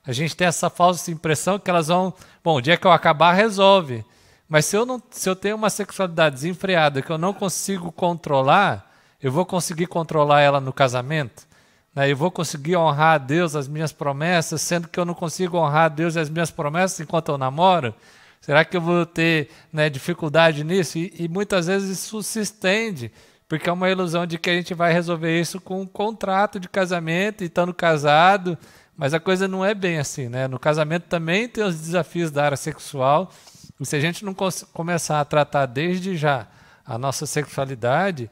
a 0.06 0.12
gente 0.12 0.36
tem 0.36 0.48
essa 0.48 0.70
falsa 0.70 1.12
impressão 1.12 1.60
que 1.60 1.70
elas 1.70 1.88
vão. 1.88 2.14
Bom, 2.44 2.58
o 2.58 2.62
dia 2.62 2.78
que 2.78 2.88
eu 2.88 2.92
acabar, 2.92 3.34
resolve. 3.34 4.04
Mas 4.48 4.66
se 4.66 4.76
eu, 4.76 4.86
não, 4.86 5.02
se 5.12 5.30
eu 5.30 5.36
tenho 5.36 5.56
uma 5.56 5.70
sexualidade 5.70 6.36
desenfreada 6.36 7.02
que 7.02 7.12
eu 7.12 7.18
não 7.18 7.34
consigo 7.34 7.92
controlar, 7.92 8.92
eu 9.22 9.32
vou 9.32 9.46
conseguir 9.46 9.86
controlar 9.86 10.42
ela 10.42 10.60
no 10.60 10.74
casamento? 10.74 11.48
Né? 11.94 12.12
Eu 12.12 12.18
vou 12.18 12.32
conseguir 12.32 12.76
honrar 12.76 13.16
a 13.16 13.18
Deus 13.18 13.56
as 13.56 13.68
minhas 13.68 13.92
promessas, 13.92 14.62
sendo 14.62 14.88
que 14.88 15.00
eu 15.00 15.06
não 15.06 15.14
consigo 15.14 15.58
honrar 15.58 15.86
a 15.86 15.90
Deus 15.90 16.18
as 16.18 16.30
minhas 16.30 16.50
promessas 16.50 17.00
enquanto 17.00 17.30
eu 17.30 17.38
namoro? 17.38 17.94
Será 18.42 18.64
que 18.64 18.78
eu 18.78 18.82
vou 18.82 19.06
ter 19.06 19.50
né, 19.72 19.90
dificuldade 19.90 20.64
nisso? 20.64 20.98
E, 20.98 21.14
e, 21.20 21.28
muitas 21.28 21.68
vezes 21.68 22.00
isso 22.00 22.24
se 22.24 22.40
estende, 22.40 23.12
porque 23.48 23.70
é 23.70 23.72
uma 23.72 23.90
ilusão 23.90 24.26
de 24.26 24.38
que 24.38 24.50
a 24.50 24.54
gente 24.54 24.74
vai 24.74 24.94
resolver 24.94 25.40
isso 25.40 25.60
com 25.60 25.82
um 25.82 25.86
contrato 25.86 26.60
de 26.60 26.70
casamento 26.70 27.44
e 27.44 27.48
estando 27.48 27.74
casado. 27.74 28.58
Mas 29.00 29.14
a 29.14 29.20
coisa 29.20 29.48
não 29.48 29.64
é 29.64 29.74
bem 29.74 29.98
assim, 29.98 30.28
né? 30.28 30.46
No 30.46 30.60
casamento 30.60 31.04
também 31.04 31.48
tem 31.48 31.64
os 31.64 31.80
desafios 31.80 32.32
da 32.32 32.44
área 32.44 32.58
sexual. 32.58 33.32
E 33.80 33.86
se 33.86 33.96
a 33.96 34.00
gente 34.02 34.26
não 34.26 34.36
começar 34.74 35.22
a 35.22 35.26
tratar 35.26 35.68
desde 35.68 36.18
já 36.18 36.50
a 36.86 36.98
nossa 36.98 37.26
sexualidade, 37.26 38.30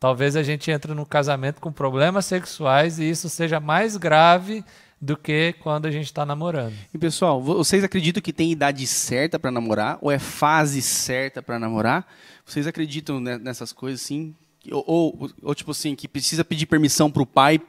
talvez 0.00 0.34
a 0.34 0.42
gente 0.42 0.72
entre 0.72 0.92
no 0.92 1.06
casamento 1.06 1.60
com 1.60 1.70
problemas 1.70 2.26
sexuais 2.26 2.98
e 2.98 3.08
isso 3.08 3.28
seja 3.28 3.60
mais 3.60 3.96
grave 3.96 4.64
do 5.00 5.16
que 5.16 5.54
quando 5.60 5.86
a 5.86 5.90
gente 5.92 6.06
está 6.06 6.26
namorando. 6.26 6.74
E 6.92 6.98
pessoal, 6.98 7.40
vocês 7.40 7.84
acreditam 7.84 8.20
que 8.20 8.32
tem 8.32 8.50
idade 8.50 8.84
certa 8.88 9.38
para 9.38 9.52
namorar 9.52 9.98
ou 10.00 10.10
é 10.10 10.18
fase 10.18 10.82
certa 10.82 11.40
para 11.40 11.60
namorar? 11.60 12.04
Vocês 12.44 12.66
acreditam 12.66 13.20
nessas 13.20 13.72
coisas 13.72 14.02
assim? 14.02 14.34
Ou, 14.72 14.82
ou, 14.84 15.30
ou, 15.44 15.54
tipo 15.54 15.70
assim, 15.70 15.94
que 15.94 16.08
precisa 16.08 16.44
pedir 16.44 16.66
permissão 16.66 17.08
para 17.08 17.22
o 17.22 17.26
pai 17.26 17.60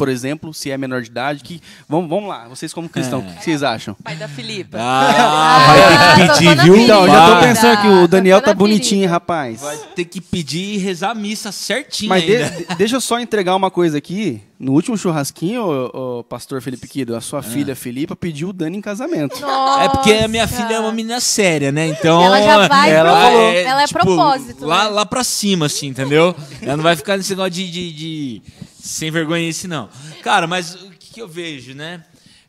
por 0.00 0.08
exemplo, 0.08 0.54
se 0.54 0.70
é 0.70 0.78
menor 0.78 1.02
de 1.02 1.10
idade. 1.10 1.44
Que, 1.44 1.60
vamos, 1.86 2.08
vamos 2.08 2.26
lá, 2.26 2.48
vocês 2.48 2.72
como 2.72 2.88
cristãos, 2.88 3.22
é. 3.22 3.28
o 3.28 3.34
que 3.34 3.44
vocês 3.44 3.62
acham? 3.62 3.94
Pai 4.02 4.16
da 4.16 4.26
Filipa. 4.26 4.78
Ah, 4.80 5.66
vai 5.66 6.16
ter 6.16 6.32
que 6.32 6.38
pedir, 6.38 6.62
viu? 6.62 6.76
Então, 6.76 7.06
já 7.06 7.26
tô 7.26 7.40
pensando 7.42 7.82
que 7.82 7.86
o 7.86 8.08
Daniel 8.08 8.40
tá 8.40 8.54
bonitinho, 8.54 9.06
rapaz. 9.06 9.60
Vai 9.60 9.76
ter 9.94 10.06
que 10.06 10.18
pedir 10.22 10.76
e 10.76 10.78
rezar 10.78 11.10
a 11.10 11.14
missa 11.14 11.52
certinho 11.52 12.08
Mas 12.08 12.24
de, 12.24 12.74
deixa 12.78 12.96
eu 12.96 13.00
só 13.02 13.20
entregar 13.20 13.54
uma 13.54 13.70
coisa 13.70 13.98
aqui. 13.98 14.40
No 14.58 14.72
último 14.72 14.96
churrasquinho, 14.96 15.62
o, 15.62 16.20
o 16.20 16.24
pastor 16.24 16.62
Felipe 16.62 16.88
Quido, 16.88 17.14
a 17.14 17.20
sua 17.20 17.40
ah. 17.40 17.42
filha 17.42 17.76
Filipa 17.76 18.16
pediu 18.16 18.48
o 18.48 18.52
Dani 18.54 18.78
em 18.78 18.80
casamento. 18.80 19.38
Nossa. 19.38 19.84
É 19.84 19.88
porque 19.90 20.12
a 20.12 20.28
minha 20.28 20.46
filha 20.48 20.76
é 20.76 20.80
uma 20.80 20.92
menina 20.92 21.20
séria, 21.20 21.70
né? 21.70 21.88
Então. 21.88 22.22
Ela 22.22 22.42
já 22.42 22.68
vai 22.68 22.90
ela, 22.90 23.10
pro, 23.10 23.38
é, 23.38 23.62
ela 23.64 23.82
é 23.82 23.86
tipo, 23.86 24.00
propósito. 24.00 24.64
Lá, 24.64 24.84
né? 24.84 24.90
lá 24.90 25.04
pra 25.04 25.24
cima, 25.24 25.66
assim, 25.66 25.88
entendeu? 25.88 26.34
ela 26.62 26.76
não 26.76 26.84
vai 26.84 26.96
ficar 26.96 27.18
nesse 27.18 27.30
negócio 27.30 27.52
de, 27.52 27.70
de, 27.70 27.92
de 27.92 28.42
sem 28.80 29.10
vergonha 29.10 29.48
esse 29.48 29.68
não. 29.68 29.88
Cara, 30.22 30.46
mas 30.46 30.74
que, 30.98 31.14
que 31.14 31.22
eu 31.22 31.28
vejo, 31.28 31.74
né? 31.74 32.04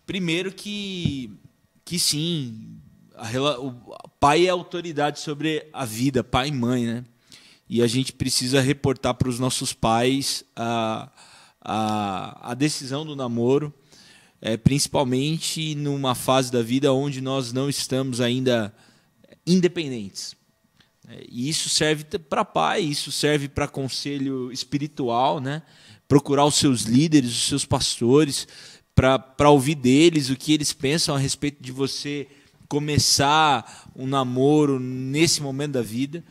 Primeiro 0.06 0.52
que, 0.52 1.32
que 1.84 2.00
sim, 2.00 2.78
a, 3.16 3.60
o 3.60 3.74
pai 4.20 4.48
é 4.48 4.50
autoridade 4.50 5.20
sobre 5.20 5.68
a 5.74 5.86
vida, 5.86 6.24
pai 6.24 6.50
e 6.50 6.52
mãe, 6.52 6.86
né? 6.86 7.06
E 7.70 7.82
a 7.82 7.88
gente 7.88 8.12
precisa 8.14 8.60
reportar 8.60 9.14
para 9.14 9.30
os 9.30 9.40
nossos 9.40 9.74
pais 9.74 10.44
a, 10.56 11.10
a, 11.62 12.52
a 12.52 12.54
decisão 12.54 13.06
do 13.06 13.16
namoro, 13.16 13.74
é, 14.42 14.58
principalmente 14.58 15.76
numa 15.76 16.14
fase 16.14 16.52
da 16.52 16.62
vida 16.62 16.92
onde 16.92 17.22
nós 17.22 17.54
não 17.54 17.70
estamos 17.70 18.20
ainda 18.20 18.74
independentes. 19.48 20.36
É, 21.08 21.24
e 21.30 21.48
isso 21.48 21.70
serve 21.70 22.04
para 22.20 22.44
pai, 22.44 22.82
isso 22.82 23.12
serve 23.12 23.48
para 23.48 23.68
conselho 23.68 24.52
espiritual, 24.52 25.40
né? 25.40 25.62
Procurar 26.12 26.44
os 26.44 26.56
seus 26.56 26.82
líderes, 26.82 27.32
os 27.32 27.48
seus 27.48 27.64
pastores, 27.64 28.46
para 28.94 29.50
ouvir 29.50 29.76
deles 29.76 30.30
o 30.30 30.36
que 30.36 30.52
eles 30.52 30.74
pensam 30.74 31.16
a 31.16 31.18
respeito 31.18 31.64
de 31.64 31.72
você 31.72 32.28
começar 32.68 33.90
um 33.96 34.06
namoro 34.06 34.78
nesse 34.78 35.42
momento 35.42 35.72
da 35.72 35.82
vida. 35.82 36.22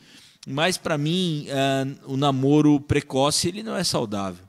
Mas 0.46 0.76
para 0.76 0.98
mim, 0.98 1.46
uh, 1.48 2.12
o 2.12 2.18
namoro 2.18 2.78
precoce 2.78 3.48
ele 3.48 3.62
não 3.62 3.74
é 3.74 3.82
saudável. 3.82 4.44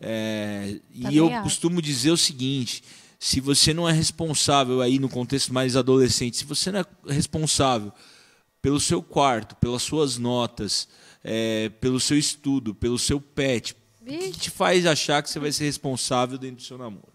É, 0.00 0.80
e 0.90 1.18
eu 1.18 1.28
costumo 1.42 1.82
dizer 1.82 2.10
o 2.10 2.16
seguinte: 2.16 2.82
se 3.20 3.42
você 3.42 3.74
não 3.74 3.86
é 3.86 3.92
responsável 3.92 4.80
aí 4.80 4.98
no 4.98 5.10
contexto 5.10 5.52
mais 5.52 5.76
adolescente, 5.76 6.38
se 6.38 6.46
você 6.46 6.72
não 6.72 6.80
é 6.80 6.86
responsável 7.08 7.92
pelo 8.62 8.80
seu 8.80 9.02
quarto, 9.02 9.54
pelas 9.56 9.82
suas 9.82 10.16
notas, 10.16 10.88
é, 11.22 11.68
pelo 11.78 12.00
seu 12.00 12.16
estudo, 12.16 12.74
pelo 12.74 12.98
seu 12.98 13.20
pet, 13.20 13.76
o 14.02 14.32
que 14.32 14.32
te 14.32 14.50
faz 14.50 14.84
achar 14.86 15.22
que 15.22 15.30
você 15.30 15.38
vai 15.38 15.52
ser 15.52 15.64
responsável 15.64 16.36
dentro 16.36 16.56
do 16.56 16.62
seu 16.62 16.76
namoro? 16.76 17.12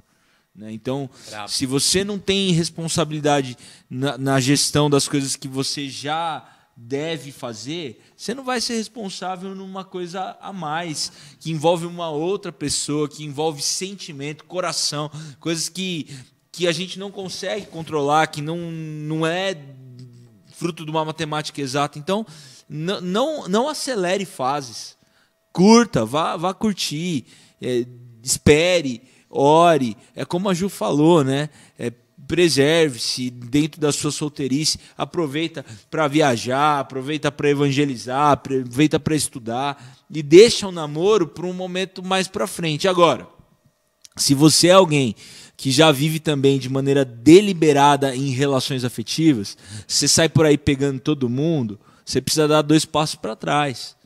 Né? 0.58 0.71
Então, 0.71 1.08
Bravo. 1.30 1.52
se 1.52 1.65
você 1.67 2.04
não 2.04 2.17
tem 2.17 2.52
responsabilidade 2.52 3.56
na, 3.88 4.17
na, 4.17 4.39
gestão 4.39 4.89
das 4.89 5.08
coisas 5.08 5.36
que 5.36 5.47
você 5.47 5.88
já 5.88 6.50
deve 6.76 7.32
fazer, 7.32 8.02
você 8.15 8.34
não 8.34 8.43
vai 8.43 8.60
ser 8.60 8.76
responsável 8.76 9.54
numa 9.54 9.86
coisa 9.86 10.36
a 10.41 10.52
mais, 10.52 11.12
que 11.39 11.52
envolve 11.52 11.86
uma 11.86 12.10
outra 12.10 12.52
pessoa, 12.52 13.08
que 13.08 13.23
envolve 13.23 13.62
sentimento, 13.62 14.45
coração, 14.45 15.12
coisas 15.39 15.69
que, 15.69 16.08
que 16.52 16.67
a 16.67 16.71
gente 16.71 16.97
não 16.97 17.12
consegue 17.12 17.67
controlar, 17.67 18.28
que 18.28 18.41
não, 18.41 18.58
não 18.58 19.26
é 19.26 19.56
fruto 20.54 20.84
de 20.84 20.89
uma 20.89 21.06
matemática 21.06 21.62
exata. 21.62 22.00
Então, 22.00 22.26
não, 22.67 23.00
não, 23.00 23.47
não 23.47 23.69
acelere 23.69 24.26
fases. 24.26 24.96
Curta, 25.51 26.05
vá, 26.05 26.38
vá 26.38 26.53
curtir, 26.53 27.25
é, 27.62 27.86
espere 28.23 29.01
ore. 29.29 29.95
É 30.15 30.25
como 30.25 30.49
a 30.49 30.53
Ju 30.53 30.69
falou, 30.69 31.23
né? 31.23 31.49
É, 31.77 31.91
preserve-se 32.27 33.29
dentro 33.29 33.79
da 33.79 33.91
sua 33.91 34.12
solteirice, 34.12 34.79
aproveita 34.97 35.65
para 35.89 36.07
viajar, 36.07 36.79
aproveita 36.79 37.31
para 37.31 37.49
evangelizar, 37.49 38.31
aproveita 38.31 38.99
para 38.99 39.15
estudar 39.15 39.97
e 40.10 40.21
deixa 40.21 40.67
o 40.67 40.71
namoro 40.71 41.27
para 41.27 41.45
um 41.45 41.53
momento 41.53 42.03
mais 42.03 42.27
para 42.27 42.45
frente. 42.45 42.88
Agora, 42.88 43.27
se 44.17 44.33
você 44.33 44.67
é 44.67 44.71
alguém 44.71 45.15
que 45.55 45.71
já 45.71 45.91
vive 45.91 46.19
também 46.19 46.60
de 46.60 46.69
maneira 46.69 47.05
deliberada 47.05 48.15
em 48.15 48.29
relações 48.29 48.83
afetivas, 48.83 49.57
você 49.88 50.07
sai 50.07 50.27
por 50.27 50.45
aí 50.45 50.57
pegando 50.57 50.99
todo 50.99 51.29
mundo, 51.29 51.79
você 52.05 52.19
precisa 52.19 52.47
dar 52.47 52.62
dois 52.62 52.83
passos 52.83 53.15
para 53.15 53.36
trás. 53.36 53.96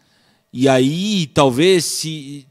E 0.54 0.68
aí, 0.68 1.28
talvez, 1.28 1.86
se 1.86 2.48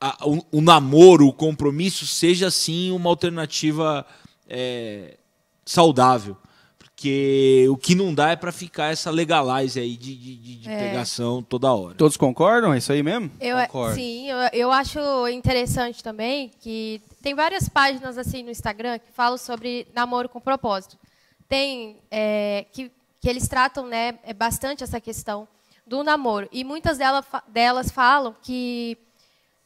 a, 0.00 0.16
o, 0.26 0.42
o, 0.52 0.60
namoro, 0.60 1.26
o 1.26 1.32
compromisso 1.32 2.06
seja 2.06 2.50
sim 2.50 2.90
uma 2.90 3.10
alternativa 3.10 4.06
é, 4.48 5.16
saudável. 5.64 6.36
Porque 6.78 7.66
o 7.68 7.76
que 7.76 7.94
não 7.94 8.14
dá 8.14 8.30
é 8.30 8.36
para 8.36 8.50
ficar 8.50 8.90
essa 8.90 9.10
legalize 9.10 9.78
aí 9.78 9.98
de, 9.98 10.16
de, 10.16 10.36
de 10.60 10.70
é. 10.70 10.78
pegação 10.78 11.42
toda 11.42 11.70
hora. 11.70 11.94
Todos 11.94 12.16
concordam? 12.16 12.72
É 12.72 12.78
isso 12.78 12.90
aí 12.90 13.02
mesmo? 13.02 13.30
Eu, 13.38 13.58
Concordo. 13.58 13.94
Sim, 13.96 14.30
eu, 14.30 14.38
eu 14.52 14.72
acho 14.72 15.28
interessante 15.28 16.02
também 16.02 16.50
que 16.60 17.02
tem 17.20 17.34
várias 17.34 17.68
páginas 17.68 18.16
assim 18.16 18.42
no 18.42 18.50
Instagram 18.50 18.98
que 18.98 19.12
falam 19.12 19.36
sobre 19.36 19.86
namoro 19.94 20.28
com 20.28 20.40
propósito. 20.40 20.96
Tem 21.46 21.98
é, 22.10 22.64
que, 22.72 22.90
que 23.20 23.28
eles 23.28 23.46
tratam 23.46 23.86
né, 23.86 24.18
é 24.24 24.32
bastante 24.32 24.82
essa 24.82 24.98
questão 24.98 25.46
do 25.86 26.02
namoro. 26.02 26.48
E 26.50 26.64
muitas 26.64 26.98
delas, 26.98 27.24
delas 27.48 27.90
falam 27.90 28.34
que 28.42 28.98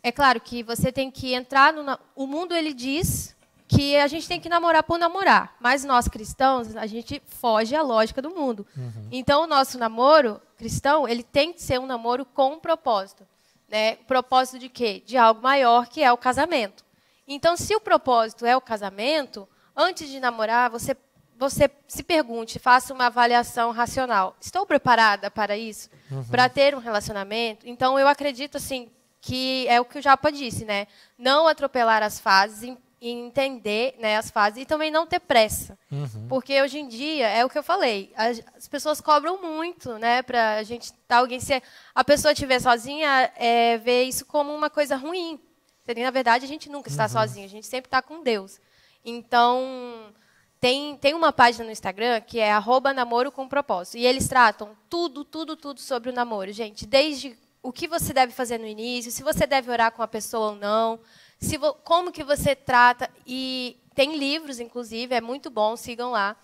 é 0.03 0.13
claro 0.13 0.41
que 0.41 0.63
você 0.63 0.93
tem 0.93 1.11
que 1.11 1.35
entrar 1.35 1.73
no. 1.73 1.99
O 2.15 2.27
mundo 2.27 2.55
ele 2.55 2.73
diz 2.73 3.35
que 3.67 3.97
a 3.97 4.09
gente 4.09 4.27
tem 4.27 4.41
que 4.41 4.49
namorar 4.49 4.83
por 4.83 4.99
namorar, 4.99 5.55
mas 5.61 5.85
nós 5.85 6.09
cristãos 6.09 6.75
a 6.75 6.87
gente 6.87 7.23
foge 7.27 7.75
à 7.77 7.83
lógica 7.83 8.21
do 8.21 8.31
mundo. 8.31 8.67
Uhum. 8.77 9.09
Então 9.13 9.45
o 9.45 9.47
nosso 9.47 9.79
namoro 9.79 10.41
cristão 10.59 11.09
ele 11.09 11.23
tem 11.23 11.53
que 11.53 11.63
ser 11.63 11.79
um 11.79 11.87
namoro 11.87 12.25
com 12.25 12.55
um 12.55 12.61
propósito, 12.61 13.27
né? 13.69 13.95
O 14.03 14.05
propósito 14.05 14.59
de 14.59 14.69
quê? 14.69 15.03
De 15.07 15.17
algo 15.17 15.41
maior 15.41 15.87
que 15.87 16.03
é 16.03 16.13
o 16.13 16.19
casamento. 16.19 16.85
Então 17.29 17.57
se 17.57 17.75
o 17.77 17.81
propósito 17.81 18.45
é 18.45 18.57
o 18.57 18.61
casamento, 18.61 19.49
antes 19.77 20.09
de 20.09 20.19
namorar 20.19 20.69
você 20.69 20.97
você 21.41 21.71
se 21.89 22.03
pergunte, 22.03 22.59
faça 22.59 22.93
uma 22.93 23.07
avaliação 23.07 23.71
racional. 23.71 24.37
Estou 24.39 24.67
preparada 24.67 25.31
para 25.31 25.57
isso? 25.57 25.89
Uhum. 26.11 26.23
Para 26.25 26.51
ter 26.51 26.75
um 26.75 26.79
relacionamento? 26.79 27.67
Então 27.67 27.99
eu 27.99 28.07
acredito 28.07 28.59
assim 28.59 28.91
que 29.23 29.67
é 29.67 29.81
o 29.81 29.85
que 29.87 29.99
o 29.99 30.03
Japa 30.03 30.31
disse, 30.31 30.67
né? 30.67 30.87
Não 31.19 31.49
atropelar 31.49 32.03
as 32.03 32.21
fases 32.21 32.63
e 33.01 33.09
entender 33.09 33.97
né, 33.99 34.19
as 34.19 34.31
fases 34.31 34.63
e 34.63 34.67
também 34.67 34.91
não 34.91 35.07
ter 35.07 35.19
pressa. 35.19 35.79
Uhum. 35.91 36.27
Porque 36.29 36.61
hoje 36.61 36.79
em 36.79 36.87
dia, 36.87 37.27
é 37.29 37.43
o 37.43 37.49
que 37.49 37.57
eu 37.57 37.63
falei, 37.63 38.13
as, 38.15 38.43
as 38.55 38.69
pessoas 38.69 39.01
cobram 39.01 39.41
muito, 39.41 39.99
né? 39.99 40.23
Pra 40.23 40.57
a 40.57 40.63
gente 40.63 40.93
tá 41.09 41.19
alguém 41.19 41.41
se 41.41 41.63
a 41.95 42.05
pessoa 42.05 42.33
estiver 42.33 42.61
sozinha, 42.61 43.33
é, 43.35 43.79
ver 43.79 44.03
isso 44.03 44.27
como 44.27 44.55
uma 44.55 44.69
coisa 44.69 44.95
ruim. 44.95 45.41
Seria, 45.87 46.05
na 46.05 46.11
verdade, 46.11 46.45
a 46.45 46.49
gente 46.49 46.69
nunca 46.69 46.91
está 46.91 47.05
uhum. 47.05 47.09
sozinho, 47.09 47.47
a 47.47 47.49
gente 47.49 47.67
sempre 47.67 47.89
está 47.89 48.03
com 48.03 48.23
Deus. 48.23 48.61
Então, 49.03 50.13
tem, 50.61 50.97
tem 50.99 51.15
uma 51.15 51.33
página 51.33 51.65
no 51.65 51.71
Instagram 51.71 52.21
que 52.21 52.39
é 52.39 52.53
arroba 52.53 52.93
namoro 52.93 53.33
com 53.33 53.49
propósito. 53.49 53.97
E 53.97 54.07
eles 54.07 54.29
tratam 54.29 54.77
tudo, 54.91 55.25
tudo, 55.25 55.57
tudo 55.57 55.81
sobre 55.81 56.11
o 56.11 56.13
namoro, 56.13 56.53
gente. 56.53 56.87
Desde 56.87 57.37
o 57.63 57.73
que 57.73 57.89
você 57.89 58.13
deve 58.13 58.33
fazer 58.33 58.59
no 58.59 58.67
início, 58.67 59.11
se 59.11 59.23
você 59.23 59.47
deve 59.47 59.71
orar 59.71 59.93
com 59.93 60.03
a 60.03 60.09
pessoa 60.09 60.51
ou 60.51 60.57
não, 60.57 61.01
se 61.39 61.59
como 61.83 62.13
que 62.13 62.23
você 62.23 62.55
trata. 62.55 63.09
E 63.27 63.79
tem 63.95 64.17
livros, 64.17 64.61
inclusive, 64.61 65.15
é 65.15 65.21
muito 65.21 65.49
bom, 65.49 65.77
sigam 65.77 66.11
lá. 66.11 66.37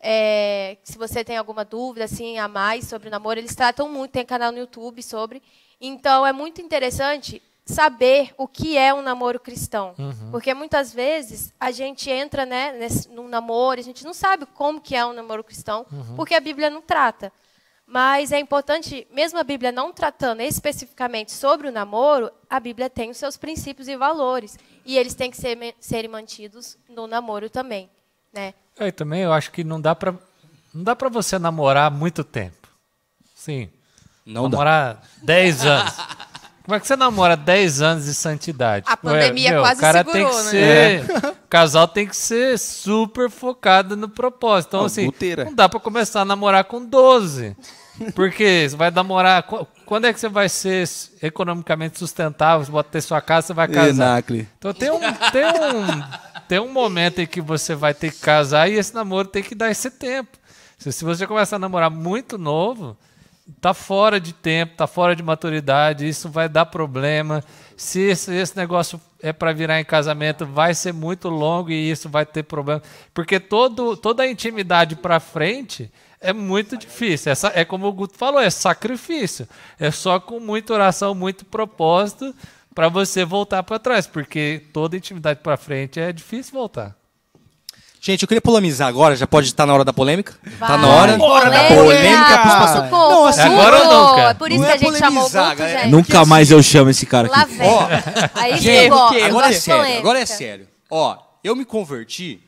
É, 0.00 0.78
se 0.82 0.96
você 0.96 1.22
tem 1.22 1.36
alguma 1.36 1.64
dúvida 1.64 2.06
assim, 2.06 2.38
a 2.38 2.48
mais 2.48 2.86
sobre 2.86 3.08
o 3.08 3.10
namoro, 3.10 3.38
eles 3.38 3.54
tratam 3.54 3.88
muito, 3.88 4.12
tem 4.12 4.24
canal 4.24 4.50
no 4.50 4.58
YouTube 4.58 5.02
sobre. 5.02 5.42
Então, 5.78 6.26
é 6.26 6.32
muito 6.32 6.62
interessante 6.62 7.42
saber 7.68 8.32
o 8.38 8.48
que 8.48 8.78
é 8.78 8.94
um 8.94 9.02
namoro 9.02 9.38
cristão. 9.38 9.94
Uhum. 9.98 10.30
Porque 10.30 10.54
muitas 10.54 10.92
vezes 10.92 11.52
a 11.60 11.70
gente 11.70 12.10
entra 12.10 12.46
né, 12.46 12.72
nesse, 12.72 13.08
num 13.10 13.28
namoro, 13.28 13.78
a 13.78 13.82
gente 13.82 14.04
não 14.04 14.14
sabe 14.14 14.46
como 14.46 14.80
que 14.80 14.96
é 14.96 15.04
um 15.04 15.12
namoro 15.12 15.44
cristão, 15.44 15.84
uhum. 15.92 16.16
porque 16.16 16.34
a 16.34 16.40
Bíblia 16.40 16.70
não 16.70 16.80
trata. 16.80 17.30
Mas 17.86 18.32
é 18.32 18.38
importante, 18.38 19.06
mesmo 19.10 19.38
a 19.38 19.44
Bíblia 19.44 19.70
não 19.70 19.92
tratando 19.92 20.40
especificamente 20.40 21.32
sobre 21.32 21.68
o 21.68 21.72
namoro, 21.72 22.30
a 22.48 22.58
Bíblia 22.58 22.88
tem 22.88 23.10
os 23.10 23.16
seus 23.16 23.36
princípios 23.36 23.86
e 23.86 23.96
valores. 23.96 24.58
E 24.84 24.96
eles 24.96 25.14
têm 25.14 25.30
que 25.30 25.36
ser, 25.36 25.74
serem 25.80 26.10
mantidos 26.10 26.76
no 26.88 27.06
namoro 27.06 27.48
também. 27.48 27.90
Né? 28.32 28.54
É, 28.78 28.88
e 28.88 28.92
também 28.92 29.22
eu 29.22 29.32
acho 29.32 29.50
que 29.50 29.64
não 29.64 29.80
dá 29.80 29.94
para 29.94 30.14
não 30.72 30.84
dá 30.84 30.94
para 30.94 31.08
você 31.08 31.38
namorar 31.38 31.90
muito 31.90 32.22
tempo. 32.22 32.68
Sim. 33.34 33.70
Não 34.24 34.48
namorar 34.48 34.96
dá. 34.96 35.02
10 35.22 35.66
anos. 35.66 35.94
Como 36.68 36.76
é 36.76 36.80
que 36.80 36.86
você 36.86 36.96
namora 36.96 37.34
10 37.34 37.80
anos 37.80 38.04
de 38.04 38.12
santidade? 38.12 38.84
A 38.86 38.94
pandemia 38.94 39.52
meu, 39.52 39.62
quase 39.62 39.80
cara 39.80 40.04
segurou, 40.04 40.12
tem 40.12 40.28
que 40.28 40.36
né? 40.36 40.50
Ser, 40.50 40.60
é. 40.60 41.28
O 41.30 41.48
casal 41.48 41.88
tem 41.88 42.06
que 42.06 42.14
ser 42.14 42.58
super 42.58 43.30
focado 43.30 43.96
no 43.96 44.06
propósito. 44.06 44.68
Então, 44.68 44.82
oh, 44.82 44.84
assim, 44.84 45.06
buteira. 45.06 45.46
não 45.46 45.54
dá 45.54 45.66
para 45.66 45.80
começar 45.80 46.20
a 46.20 46.24
namorar 46.26 46.64
com 46.64 46.84
12. 46.84 47.56
Porque 48.14 48.66
você 48.68 48.76
vai 48.76 48.90
namorar. 48.90 49.44
Quando 49.86 50.04
é 50.04 50.12
que 50.12 50.20
você 50.20 50.28
vai 50.28 50.46
ser 50.50 50.86
economicamente 51.22 51.98
sustentável? 51.98 52.66
Você 52.66 52.70
pode 52.70 52.88
ter 52.88 53.00
sua 53.00 53.22
casa, 53.22 53.46
você 53.46 53.54
vai 53.54 53.66
casar. 53.66 54.12
Enacre. 54.12 54.46
Então 54.58 54.74
tem 54.74 54.90
um, 54.90 55.00
tem, 55.00 55.46
um, 55.46 56.02
tem 56.48 56.60
um 56.60 56.70
momento 56.70 57.18
em 57.22 57.26
que 57.26 57.40
você 57.40 57.74
vai 57.74 57.94
ter 57.94 58.12
que 58.12 58.18
casar 58.18 58.70
e 58.70 58.74
esse 58.74 58.94
namoro 58.94 59.26
tem 59.26 59.42
que 59.42 59.54
dar 59.54 59.70
esse 59.70 59.90
tempo. 59.90 60.36
Se, 60.76 60.92
se 60.92 61.02
você 61.02 61.26
começar 61.26 61.56
a 61.56 61.58
namorar 61.58 61.90
muito 61.90 62.36
novo, 62.36 62.94
tá 63.60 63.72
fora 63.72 64.20
de 64.20 64.32
tempo, 64.32 64.76
tá 64.76 64.86
fora 64.86 65.16
de 65.16 65.22
maturidade, 65.22 66.08
isso 66.08 66.28
vai 66.28 66.48
dar 66.48 66.66
problema. 66.66 67.42
Se 67.76 68.00
esse, 68.00 68.34
esse 68.34 68.56
negócio 68.56 69.00
é 69.20 69.32
para 69.32 69.52
virar 69.52 69.80
em 69.80 69.84
casamento, 69.84 70.46
vai 70.46 70.74
ser 70.74 70.92
muito 70.92 71.28
longo 71.28 71.70
e 71.70 71.90
isso 71.90 72.08
vai 72.08 72.26
ter 72.26 72.42
problema, 72.42 72.82
porque 73.12 73.40
todo, 73.40 73.96
toda 73.96 74.22
a 74.22 74.30
intimidade 74.30 74.96
para 74.96 75.18
frente 75.18 75.90
é 76.20 76.32
muito 76.32 76.76
difícil. 76.76 77.30
Essa 77.32 77.52
é 77.54 77.64
como 77.64 77.86
o 77.86 77.92
Guto 77.92 78.16
falou, 78.16 78.40
é 78.40 78.50
sacrifício. 78.50 79.48
É 79.78 79.90
só 79.90 80.18
com 80.18 80.40
muita 80.40 80.74
oração, 80.74 81.14
muito 81.14 81.44
propósito 81.44 82.34
para 82.74 82.88
você 82.88 83.24
voltar 83.24 83.62
para 83.62 83.78
trás, 83.78 84.06
porque 84.06 84.62
toda 84.72 84.96
intimidade 84.96 85.40
para 85.40 85.56
frente 85.56 86.00
é 86.00 86.12
difícil 86.12 86.54
voltar. 86.54 86.97
Gente, 88.00 88.22
eu 88.22 88.28
queria 88.28 88.40
polemizar 88.40 88.86
agora, 88.88 89.16
já 89.16 89.26
pode 89.26 89.48
estar 89.48 89.66
na 89.66 89.74
hora 89.74 89.84
da 89.84 89.92
polêmica? 89.92 90.34
Vai. 90.58 90.68
Tá 90.68 90.78
na 90.78 90.86
hora? 90.88 91.20
Hora 91.22 91.50
da 91.50 91.64
polêmica 91.64 92.38
pastores. 92.38 92.90
com- 92.90 92.96
Não, 92.96 93.26
assim, 93.26 93.40
agora 93.40 93.76
ou 93.88 94.08
nunca? 94.10 94.20
É 94.30 94.34
por 94.34 94.50
isso 94.50 94.58
Não 94.60 94.66
que 94.66 94.70
é 94.70 94.74
a 94.74 94.78
gente 94.78 94.98
chamou 94.98 95.28
gente. 95.28 95.88
Nunca 95.88 96.24
mais 96.24 96.50
eu 96.50 96.62
chamo 96.62 96.90
esse 96.90 97.04
cara 97.04 97.28
Lá 97.28 97.40
aqui. 97.42 97.54
vem. 97.54 97.66
Ó, 97.68 97.88
Aí 98.36 98.52
Gente, 98.58 98.62
chegou. 98.82 98.98
agora 98.98 99.18
é 99.20 99.24
Agora 99.26 99.52
sério, 99.52 99.76
polêmica. 99.80 99.98
agora 100.00 100.18
é 100.20 100.26
sério. 100.26 100.68
Ó, 100.90 101.16
eu 101.42 101.56
me 101.56 101.64
converti 101.64 102.40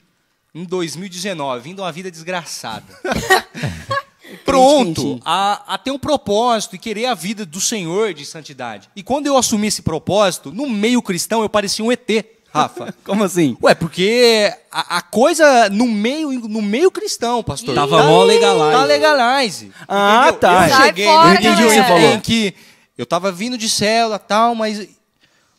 em 0.55 0.65
2019, 0.65 1.61
vindo 1.63 1.83
uma 1.83 1.91
vida 1.93 2.11
desgraçada. 2.11 2.85
Pronto 4.45 5.21
a, 5.25 5.75
a 5.75 5.79
ter 5.79 5.91
um 5.91 5.99
propósito 5.99 6.77
e 6.77 6.79
querer 6.79 7.07
a 7.07 7.15
vida 7.15 7.45
do 7.45 7.61
Senhor 7.61 8.15
de 8.15 8.25
santidade. 8.25 8.89
E 8.95 9.03
quando 9.03 9.27
eu 9.27 9.37
assumi 9.37 9.67
esse 9.67 9.83
propósito, 9.83 10.53
no 10.53 10.69
meio 10.69 11.03
cristão 11.03 11.43
eu 11.43 11.49
parecia 11.49 11.85
um 11.85 11.91
ET, 11.91 12.09
Rafa. 12.53 12.95
Como 13.05 13.25
assim? 13.25 13.57
Ué, 13.63 13.75
porque 13.75 14.53
a, 14.71 14.99
a 14.99 15.03
coisa 15.03 15.69
no 15.71 15.87
meio, 15.87 16.31
no 16.49 16.61
meio 16.61 16.91
cristão, 16.91 17.43
pastor. 17.43 17.75
Tava 17.75 18.03
mó 18.05 18.23
legalize. 18.25 18.73
Tá 18.73 18.85
legalize. 18.85 19.73
Ah, 19.89 20.21
entendeu? 20.23 20.41
tá. 20.41 20.69
Eu 20.69 20.77
cheguei 20.87 21.07
fora, 21.07 21.29
no 21.29 21.35
entendi 21.35 21.63
o 21.65 21.69
que 21.69 21.75
você 21.75 21.85
falou. 21.85 22.13
Em 22.13 22.21
que 22.21 22.55
eu 22.99 23.07
tava 23.07 23.33
vindo 23.33 23.57
de 23.57 23.69
célula 23.69 24.17
e 24.17 24.29
tal, 24.29 24.55
mas 24.55 24.87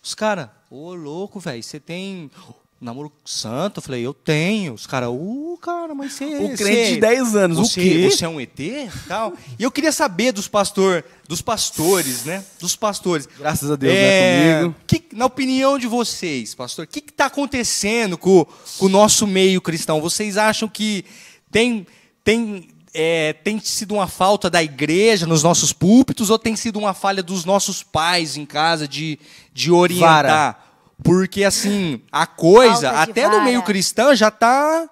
os 0.03 0.13
caras, 0.13 0.49
ô 0.69 0.93
louco, 0.93 1.39
velho, 1.39 1.63
você 1.63 1.79
tem 1.79 2.29
namoro 2.81 3.11
santo? 3.23 3.77
Eu 3.77 3.81
falei, 3.83 4.01
eu 4.05 4.13
tenho. 4.13 4.73
Os 4.73 4.87
caras, 4.87 5.09
ô, 5.09 5.57
cara, 5.61 5.93
mas 5.93 6.13
você... 6.13 6.25
O 6.25 6.55
crente 6.57 6.63
você- 6.63 6.93
de 6.95 6.99
10 6.99 7.35
anos, 7.35 7.57
o 7.59 7.63
você, 7.65 7.79
quê? 7.81 8.09
Você 8.09 8.25
é 8.25 8.27
um 8.29 8.41
ET? 8.41 8.57
Tal. 9.07 9.33
E 9.59 9.63
eu 9.63 9.71
queria 9.71 9.91
saber 9.91 10.31
dos 10.31 10.47
pastor, 10.47 11.05
dos 11.29 11.41
pastores, 11.41 12.25
né? 12.25 12.43
Dos 12.59 12.75
pastores. 12.75 13.29
Graças 13.37 13.69
a 13.69 13.75
Deus, 13.75 13.93
É, 13.93 13.97
né, 13.99 14.59
comigo. 14.61 14.75
que- 14.87 15.03
na 15.15 15.25
opinião 15.27 15.77
de 15.77 15.85
vocês, 15.85 16.55
pastor, 16.55 16.85
o 16.85 16.87
que 16.87 16.99
está 16.99 17.27
acontecendo 17.27 18.17
com, 18.17 18.45
com 18.79 18.85
o 18.87 18.89
nosso 18.89 19.27
meio 19.27 19.61
cristão? 19.61 20.01
Vocês 20.01 20.35
acham 20.35 20.67
que 20.67 21.05
tem, 21.51 21.85
tem, 22.23 22.67
é, 22.93 23.33
tem 23.33 23.59
sido 23.59 23.93
uma 23.93 24.07
falta 24.07 24.49
da 24.49 24.63
igreja 24.63 25.27
nos 25.27 25.43
nossos 25.43 25.71
púlpitos 25.71 26.31
ou 26.31 26.39
tem 26.39 26.55
sido 26.55 26.79
uma 26.79 26.93
falha 26.95 27.21
dos 27.21 27.45
nossos 27.45 27.83
pais 27.83 28.35
em 28.37 28.45
casa 28.45 28.87
de, 28.87 29.19
de 29.53 29.71
orientar? 29.71 30.23
Vara. 30.25 30.70
Porque, 31.03 31.43
assim, 31.43 32.01
a 32.11 32.25
coisa, 32.27 32.91
até 32.91 33.27
no 33.27 33.41
meio 33.43 33.61
cristão, 33.63 34.15
já 34.15 34.27
está. 34.27 34.87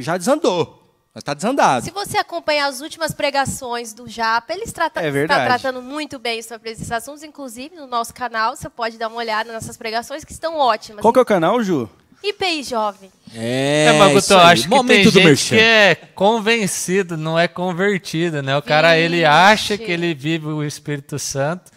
Já 0.00 0.16
desandou. 0.16 0.78
Já 1.14 1.18
está 1.18 1.34
desandado. 1.34 1.84
Se 1.84 1.90
você 1.90 2.18
acompanhar 2.18 2.66
as 2.68 2.80
últimas 2.80 3.12
pregações 3.12 3.92
do 3.92 4.06
Japa, 4.08 4.52
eles 4.52 4.70
tratam, 4.72 5.02
É 5.02 5.06
tá 5.06 5.10
verdade. 5.12 5.44
tratando 5.46 5.82
muito 5.82 6.20
bem 6.20 6.40
sobre 6.40 6.70
esses 6.70 6.90
assuntos, 6.92 7.24
inclusive 7.24 7.74
no 7.74 7.86
nosso 7.88 8.14
canal, 8.14 8.54
você 8.54 8.68
pode 8.68 8.96
dar 8.96 9.08
uma 9.08 9.16
olhada 9.16 9.52
nessas 9.52 9.76
pregações 9.76 10.24
que 10.24 10.30
estão 10.32 10.56
ótimas. 10.56 11.00
Qual 11.02 11.12
que 11.12 11.18
é 11.18 11.22
o 11.22 11.26
canal, 11.26 11.60
Ju? 11.64 11.90
IPI 12.22 12.62
Jovem. 12.62 13.10
É, 13.34 13.86
É, 13.86 13.98
mas 13.98 14.22
isso 14.24 14.32
eu 14.34 14.38
aí. 14.38 14.52
acho 14.52 14.62
que 14.64 14.68
Momento 14.68 14.94
tem 14.94 15.04
gente 15.10 15.24
merchan. 15.24 15.56
que 15.56 15.60
é 15.62 15.94
convencido, 16.14 17.16
não 17.16 17.36
é 17.38 17.48
convertido, 17.48 18.40
né? 18.42 18.56
O 18.56 18.62
cara, 18.62 18.96
ele 18.96 19.16
Vixe. 19.16 19.24
acha 19.24 19.78
que 19.78 19.90
ele 19.90 20.14
vive 20.14 20.46
o 20.46 20.62
Espírito 20.62 21.18
Santo, 21.18 21.72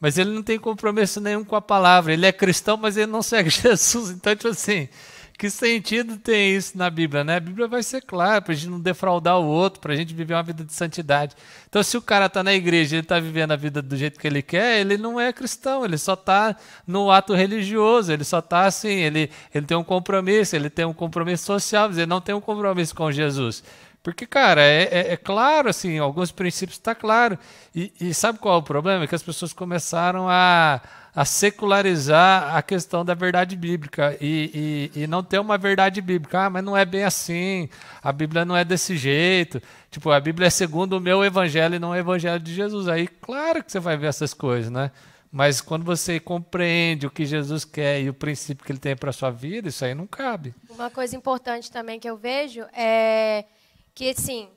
mas 0.00 0.18
ele 0.18 0.30
não 0.30 0.42
tem 0.42 0.58
compromisso 0.58 1.20
nenhum 1.20 1.44
com 1.44 1.56
a 1.56 1.60
palavra. 1.60 2.12
Ele 2.12 2.26
é 2.26 2.32
cristão, 2.32 2.76
mas 2.76 2.96
ele 2.96 3.10
não 3.10 3.22
segue 3.22 3.50
Jesus. 3.50 4.10
Então, 4.10 4.34
tipo 4.34 4.48
assim, 4.48 4.88
que 5.38 5.48
sentido 5.48 6.16
tem 6.16 6.56
isso 6.56 6.76
na 6.76 6.90
Bíblia, 6.90 7.22
né? 7.22 7.36
A 7.36 7.40
Bíblia 7.40 7.68
vai 7.68 7.80
ser 7.80 8.02
clara, 8.02 8.42
pra 8.42 8.52
gente 8.52 8.68
não 8.68 8.80
defraudar 8.80 9.38
o 9.38 9.46
outro, 9.46 9.80
pra 9.80 9.94
gente 9.94 10.12
viver 10.12 10.34
uma 10.34 10.42
vida 10.42 10.64
de 10.64 10.72
santidade. 10.72 11.36
Então, 11.68 11.80
se 11.80 11.96
o 11.96 12.02
cara 12.02 12.28
tá 12.28 12.42
na 12.42 12.52
igreja, 12.52 12.96
ele 12.96 13.06
tá 13.06 13.20
vivendo 13.20 13.52
a 13.52 13.56
vida 13.56 13.80
do 13.80 13.96
jeito 13.96 14.18
que 14.18 14.26
ele 14.26 14.42
quer, 14.42 14.80
ele 14.80 14.98
não 14.98 15.20
é 15.20 15.32
cristão, 15.32 15.84
ele 15.84 15.96
só 15.96 16.16
tá 16.16 16.56
no 16.84 17.08
ato 17.08 17.34
religioso, 17.34 18.12
ele 18.12 18.24
só 18.24 18.42
tá 18.42 18.66
assim, 18.66 18.88
ele, 18.88 19.30
ele 19.54 19.64
tem 19.64 19.76
um 19.76 19.84
compromisso, 19.84 20.56
ele 20.56 20.68
tem 20.68 20.84
um 20.84 20.92
compromisso 20.92 21.44
social, 21.44 21.86
mas 21.86 21.98
ele 21.98 22.06
não 22.06 22.20
tem 22.20 22.34
um 22.34 22.40
compromisso 22.40 22.92
com 22.92 23.12
Jesus. 23.12 23.62
Porque, 24.02 24.26
cara, 24.26 24.62
é, 24.62 24.82
é- 24.90 25.12
é 25.12 25.16
claro, 25.16 25.68
assim, 25.68 25.98
alguns 25.98 26.30
princípios 26.32 26.78
está 26.78 26.94
claro. 26.94 27.38
E, 27.74 27.92
e 28.00 28.14
sabe 28.14 28.38
qual 28.38 28.54
é 28.54 28.58
o 28.58 28.62
problema? 28.62 29.04
É 29.04 29.06
que 29.06 29.14
as 29.14 29.22
pessoas 29.22 29.52
começaram 29.52 30.26
a, 30.28 30.80
a 31.14 31.24
secularizar 31.24 32.56
a 32.56 32.62
questão 32.62 33.04
da 33.04 33.12
verdade 33.14 33.56
bíblica 33.56 34.16
e, 34.20 34.90
e, 34.94 35.02
e 35.02 35.06
não 35.06 35.22
ter 35.22 35.38
uma 35.38 35.58
verdade 35.58 36.00
bíblica. 36.00 36.46
Ah, 36.46 36.50
mas 36.50 36.64
não 36.64 36.76
é 36.76 36.84
bem 36.84 37.04
assim, 37.04 37.68
a 38.02 38.12
Bíblia 38.12 38.44
não 38.44 38.56
é 38.56 38.64
desse 38.64 38.96
jeito. 38.96 39.60
Tipo, 39.90 40.10
a 40.10 40.20
Bíblia 40.20 40.46
é 40.46 40.50
segundo 40.50 40.94
o 40.94 41.00
meu 41.00 41.24
evangelho 41.24 41.74
e 41.74 41.78
não 41.78 41.90
o 41.90 41.96
evangelho 41.96 42.40
de 42.40 42.54
Jesus. 42.54 42.88
Aí, 42.88 43.06
claro 43.08 43.62
que 43.62 43.70
você 43.70 43.80
vai 43.80 43.96
ver 43.96 44.06
essas 44.06 44.32
coisas, 44.32 44.70
né? 44.70 44.90
Mas 45.30 45.60
quando 45.60 45.84
você 45.84 46.18
compreende 46.18 47.06
o 47.06 47.10
que 47.10 47.26
Jesus 47.26 47.62
quer 47.64 48.00
e 48.00 48.08
o 48.08 48.14
princípio 48.14 48.64
que 48.64 48.72
ele 48.72 48.78
tem 48.78 48.96
para 48.96 49.12
sua 49.12 49.30
vida, 49.30 49.68
isso 49.68 49.84
aí 49.84 49.94
não 49.94 50.06
cabe. 50.06 50.54
Uma 50.70 50.88
coisa 50.88 51.14
importante 51.14 51.70
também 51.70 52.00
que 52.00 52.08
eu 52.08 52.16
vejo 52.16 52.62
é 52.74 53.44
que, 53.98 54.10
assim, 54.10 54.48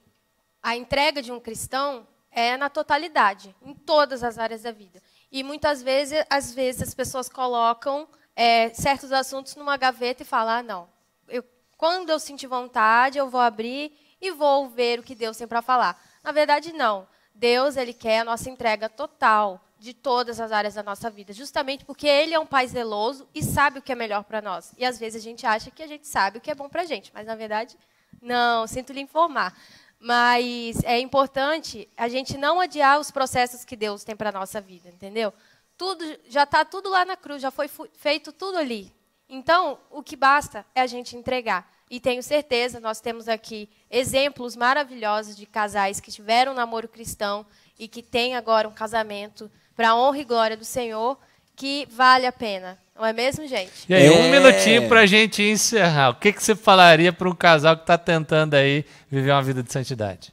a 0.62 0.76
entrega 0.76 1.20
de 1.20 1.32
um 1.32 1.40
cristão 1.40 2.08
é 2.30 2.56
na 2.58 2.70
totalidade, 2.70 3.56
em 3.64 3.74
todas 3.74 4.24
as 4.24 4.38
áreas 4.38 4.62
da 4.62 4.72
vida. 4.72 5.02
E 5.32 5.42
muitas 5.42 5.82
vezes, 5.82 6.24
às 6.30 6.54
vezes 6.54 6.84
as 6.84 6.94
pessoas 6.94 7.28
colocam 7.28 8.08
é, 8.36 8.70
certos 8.70 9.12
assuntos 9.12 9.56
numa 9.56 9.78
gaveta 9.78 10.22
e 10.22 10.26
falam, 10.28 10.60
ah, 10.60 10.62
não, 10.62 10.90
eu, 11.28 11.44
quando 11.76 12.12
eu 12.12 12.20
sentir 12.20 12.46
vontade, 12.46 13.18
eu 13.18 13.32
vou 13.32 13.42
abrir 13.42 13.98
e 14.22 14.30
vou 14.30 14.70
ver 14.70 15.00
o 15.00 15.04
que 15.04 15.16
Deus 15.16 15.38
tem 15.38 15.48
para 15.48 15.64
falar. 15.64 16.00
Na 16.24 16.32
verdade, 16.32 16.72
não. 16.72 17.08
Deus, 17.34 17.78
ele 17.78 17.94
quer 17.94 18.20
a 18.20 18.24
nossa 18.24 18.48
entrega 18.48 18.88
total 18.88 19.60
de 19.80 19.92
todas 19.92 20.40
as 20.40 20.52
áreas 20.52 20.76
da 20.76 20.84
nossa 20.84 21.10
vida, 21.10 21.34
justamente 21.34 21.84
porque 21.84 22.06
ele 22.06 22.36
é 22.36 22.40
um 22.40 22.46
pai 22.46 22.68
zeloso 22.68 23.28
e 23.34 23.42
sabe 23.42 23.80
o 23.80 23.82
que 23.82 23.92
é 23.92 23.96
melhor 23.96 24.24
para 24.24 24.40
nós. 24.40 24.72
E 24.78 24.86
às 24.86 25.00
vezes 25.00 25.20
a 25.20 25.24
gente 25.24 25.48
acha 25.48 25.72
que 25.72 25.82
a 25.82 25.88
gente 25.88 26.08
sabe 26.08 26.38
o 26.38 26.42
que 26.42 26.52
é 26.52 26.54
bom 26.54 26.70
para 26.70 26.84
a 26.84 26.86
gente, 26.86 27.12
mas 27.12 27.26
na 27.26 27.34
verdade, 27.34 27.76
não, 28.22 28.68
sinto 28.68 28.94
lhe 28.94 29.02
informar. 29.02 29.58
Mas 30.00 30.84
é 30.84 31.00
importante 31.00 31.88
a 31.96 32.08
gente 32.08 32.38
não 32.38 32.60
adiar 32.60 33.00
os 33.00 33.12
processos 33.12 33.66
que 33.66 33.76
Deus 33.76 34.04
tem 34.04 34.16
para 34.16 34.30
a 34.30 34.34
nossa 34.34 34.60
vida, 34.60 34.90
entendeu? 34.90 35.34
Tudo 35.78 36.04
já 36.28 36.44
está 36.44 36.64
tudo 36.66 36.90
lá 36.90 37.06
na 37.06 37.16
cruz, 37.16 37.42
já 37.42 37.52
foi 37.52 37.70
feito 37.94 38.32
tudo 38.32 38.58
ali. 38.58 38.94
Então, 39.28 39.80
o 39.90 40.04
que 40.04 40.16
basta 40.16 40.66
é 40.76 40.82
a 40.82 40.88
gente 40.88 41.16
entregar. 41.16 41.72
E 41.90 42.00
tenho 42.00 42.24
certeza, 42.24 42.80
nós 42.80 43.00
temos 43.00 43.28
aqui 43.28 43.70
exemplos 43.90 44.56
maravilhosos 44.56 45.36
de 45.36 45.46
casais 45.46 46.00
que 46.00 46.12
tiveram 46.12 46.54
um 46.54 46.56
namoro 46.56 46.88
cristão 46.88 47.46
e 47.78 47.88
que 47.88 48.02
têm 48.02 48.36
agora 48.36 48.68
um 48.68 48.74
casamento 48.74 49.52
para 49.76 49.90
a 49.90 49.96
honra 49.96 50.20
e 50.20 50.24
glória 50.24 50.58
do 50.58 50.66
Senhor, 50.66 51.18
que 51.56 51.86
vale 51.92 52.26
a 52.26 52.32
pena. 52.32 52.80
Não 53.02 53.08
é 53.08 53.14
mesmo, 53.14 53.48
gente? 53.48 53.72
E 53.90 53.96
aí, 53.96 54.06
É. 54.06 54.12
um 54.12 54.30
minutinho 54.30 54.88
pra 54.88 55.08
gente 55.08 55.42
encerrar. 55.42 56.10
O 56.12 56.16
que, 56.18 56.32
que 56.32 56.44
você 56.44 56.56
falaria 56.56 57.12
para 57.12 57.28
um 57.28 57.34
casal 57.34 57.76
que 57.76 57.82
está 57.82 57.98
tentando 57.98 58.54
aí 58.54 58.86
viver 59.10 59.32
uma 59.32 59.42
vida 59.42 59.64
de 59.64 59.74
santidade? 59.74 60.32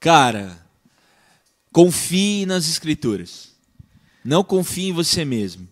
Cara, 0.00 0.58
confie 1.72 2.44
nas 2.46 2.66
escrituras. 2.66 3.50
Não 4.24 4.42
confie 4.42 4.88
em 4.88 4.92
você 4.92 5.24
mesmo. 5.24 5.68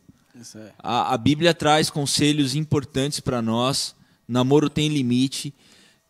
É. 0.55 0.71
A, 0.79 1.15
a 1.15 1.19
Bíblia 1.19 1.53
traz 1.53 1.91
conselhos 1.91 2.55
importantes 2.55 3.19
para 3.19 3.43
nós. 3.43 3.97
Namoro 4.29 4.71
tem 4.71 4.89
limite. 4.89 5.53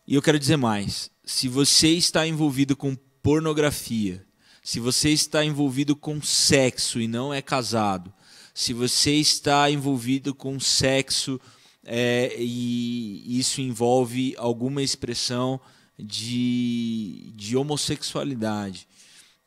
E 0.07 0.13
eu 0.13 0.21
quero 0.21 0.37
dizer 0.37 0.57
mais. 0.57 1.09
Se 1.25 1.47
você 1.47 1.87
está 1.87 2.27
envolvido 2.27 2.75
com 2.75 2.95
pornografia, 3.23 4.23
se 4.61 4.79
você 4.79 5.09
está 5.09 5.43
envolvido 5.43 5.95
com 5.95 6.21
sexo 6.21 7.01
e 7.01 7.07
não 7.07 7.33
é 7.33 7.41
casado, 7.41 8.13
se 8.53 8.73
você 8.73 9.13
está 9.13 9.69
envolvido 9.69 10.33
com 10.33 10.59
sexo 10.59 11.39
é, 11.83 12.35
e 12.37 13.39
isso 13.39 13.61
envolve 13.61 14.35
alguma 14.37 14.81
expressão 14.81 15.59
de, 15.97 17.31
de 17.35 17.55
homossexualidade, 17.57 18.87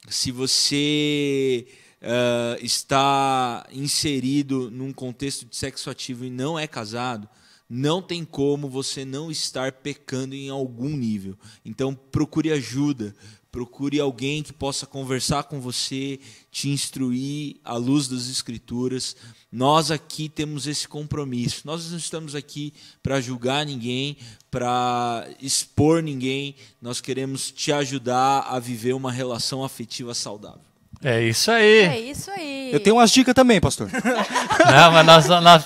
se 0.08 0.30
você 0.32 1.66
ah, 2.02 2.56
está 2.60 3.64
inserido 3.70 4.68
num 4.70 4.92
contexto 4.92 5.46
de 5.46 5.54
sexo 5.54 5.88
ativo 5.88 6.24
e 6.24 6.30
não 6.30 6.58
é 6.58 6.66
casado, 6.66 7.28
não 7.70 8.02
tem 8.02 8.24
como 8.24 8.68
você 8.68 9.04
não 9.04 9.30
estar 9.30 9.72
pecando 9.72 10.34
em 10.34 10.50
algum 10.50 10.90
nível. 10.90 11.38
Então 11.64 11.94
procure 11.94 12.50
ajuda, 12.50 13.14
procure 13.52 14.00
alguém 14.00 14.42
que 14.42 14.52
possa 14.52 14.86
conversar 14.86 15.42
com 15.44 15.60
você, 15.60 16.18
te 16.50 16.70
instruir 16.70 17.56
à 17.62 17.74
luz 17.76 18.08
das 18.08 18.26
escrituras. 18.28 19.14
Nós 19.52 19.90
aqui 19.90 20.26
temos 20.30 20.66
esse 20.66 20.88
compromisso. 20.88 21.60
Nós 21.66 21.90
não 21.90 21.98
estamos 21.98 22.34
aqui 22.34 22.72
para 23.02 23.20
julgar 23.20 23.66
ninguém, 23.66 24.16
para 24.50 25.28
expor 25.38 26.02
ninguém. 26.02 26.54
Nós 26.80 27.02
queremos 27.02 27.50
te 27.50 27.70
ajudar 27.70 28.46
a 28.48 28.58
viver 28.58 28.94
uma 28.94 29.12
relação 29.12 29.62
afetiva 29.62 30.14
saudável. 30.14 30.60
É 31.02 31.22
isso 31.22 31.50
aí. 31.50 31.78
É 31.80 32.00
isso 32.00 32.30
aí. 32.30 32.70
Eu 32.72 32.80
tenho 32.80 32.96
umas 32.96 33.10
dicas 33.10 33.34
também, 33.34 33.60
pastor. 33.60 33.90
Não, 34.64 34.92
mas 34.92 35.06
nós, 35.06 35.28
nós, 35.28 35.42
Tem- 35.42 35.42
nós 35.42 35.62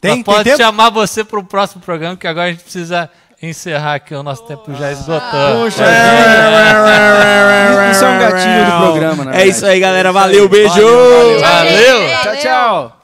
tem 0.00 0.22
pode 0.22 0.44
tempo? 0.44 0.58
chamar 0.58 0.90
você 0.90 1.24
para 1.24 1.38
o 1.40 1.44
próximo 1.44 1.80
programa, 1.80 2.16
que 2.18 2.26
agora 2.26 2.48
a 2.48 2.52
gente 2.52 2.64
precisa 2.64 3.10
encerrar 3.48 3.94
aqui, 3.94 4.14
o 4.14 4.22
nosso 4.22 4.42
tempo 4.44 4.74
já 4.74 4.90
esgotou. 4.92 5.62
Poxa, 5.62 5.84
isso 7.90 8.04
é 8.04 8.08
um 8.08 8.18
gatilho 8.18 8.64
do 8.64 8.72
programa, 8.78 9.24
né? 9.24 9.42
É 9.42 9.46
isso 9.46 9.64
aí, 9.66 9.78
galera. 9.80 10.12
Valeu, 10.12 10.48
beijo! 10.48 10.74
Valeu. 11.40 12.08
Tchau, 12.22 12.36
tchau. 12.36 13.03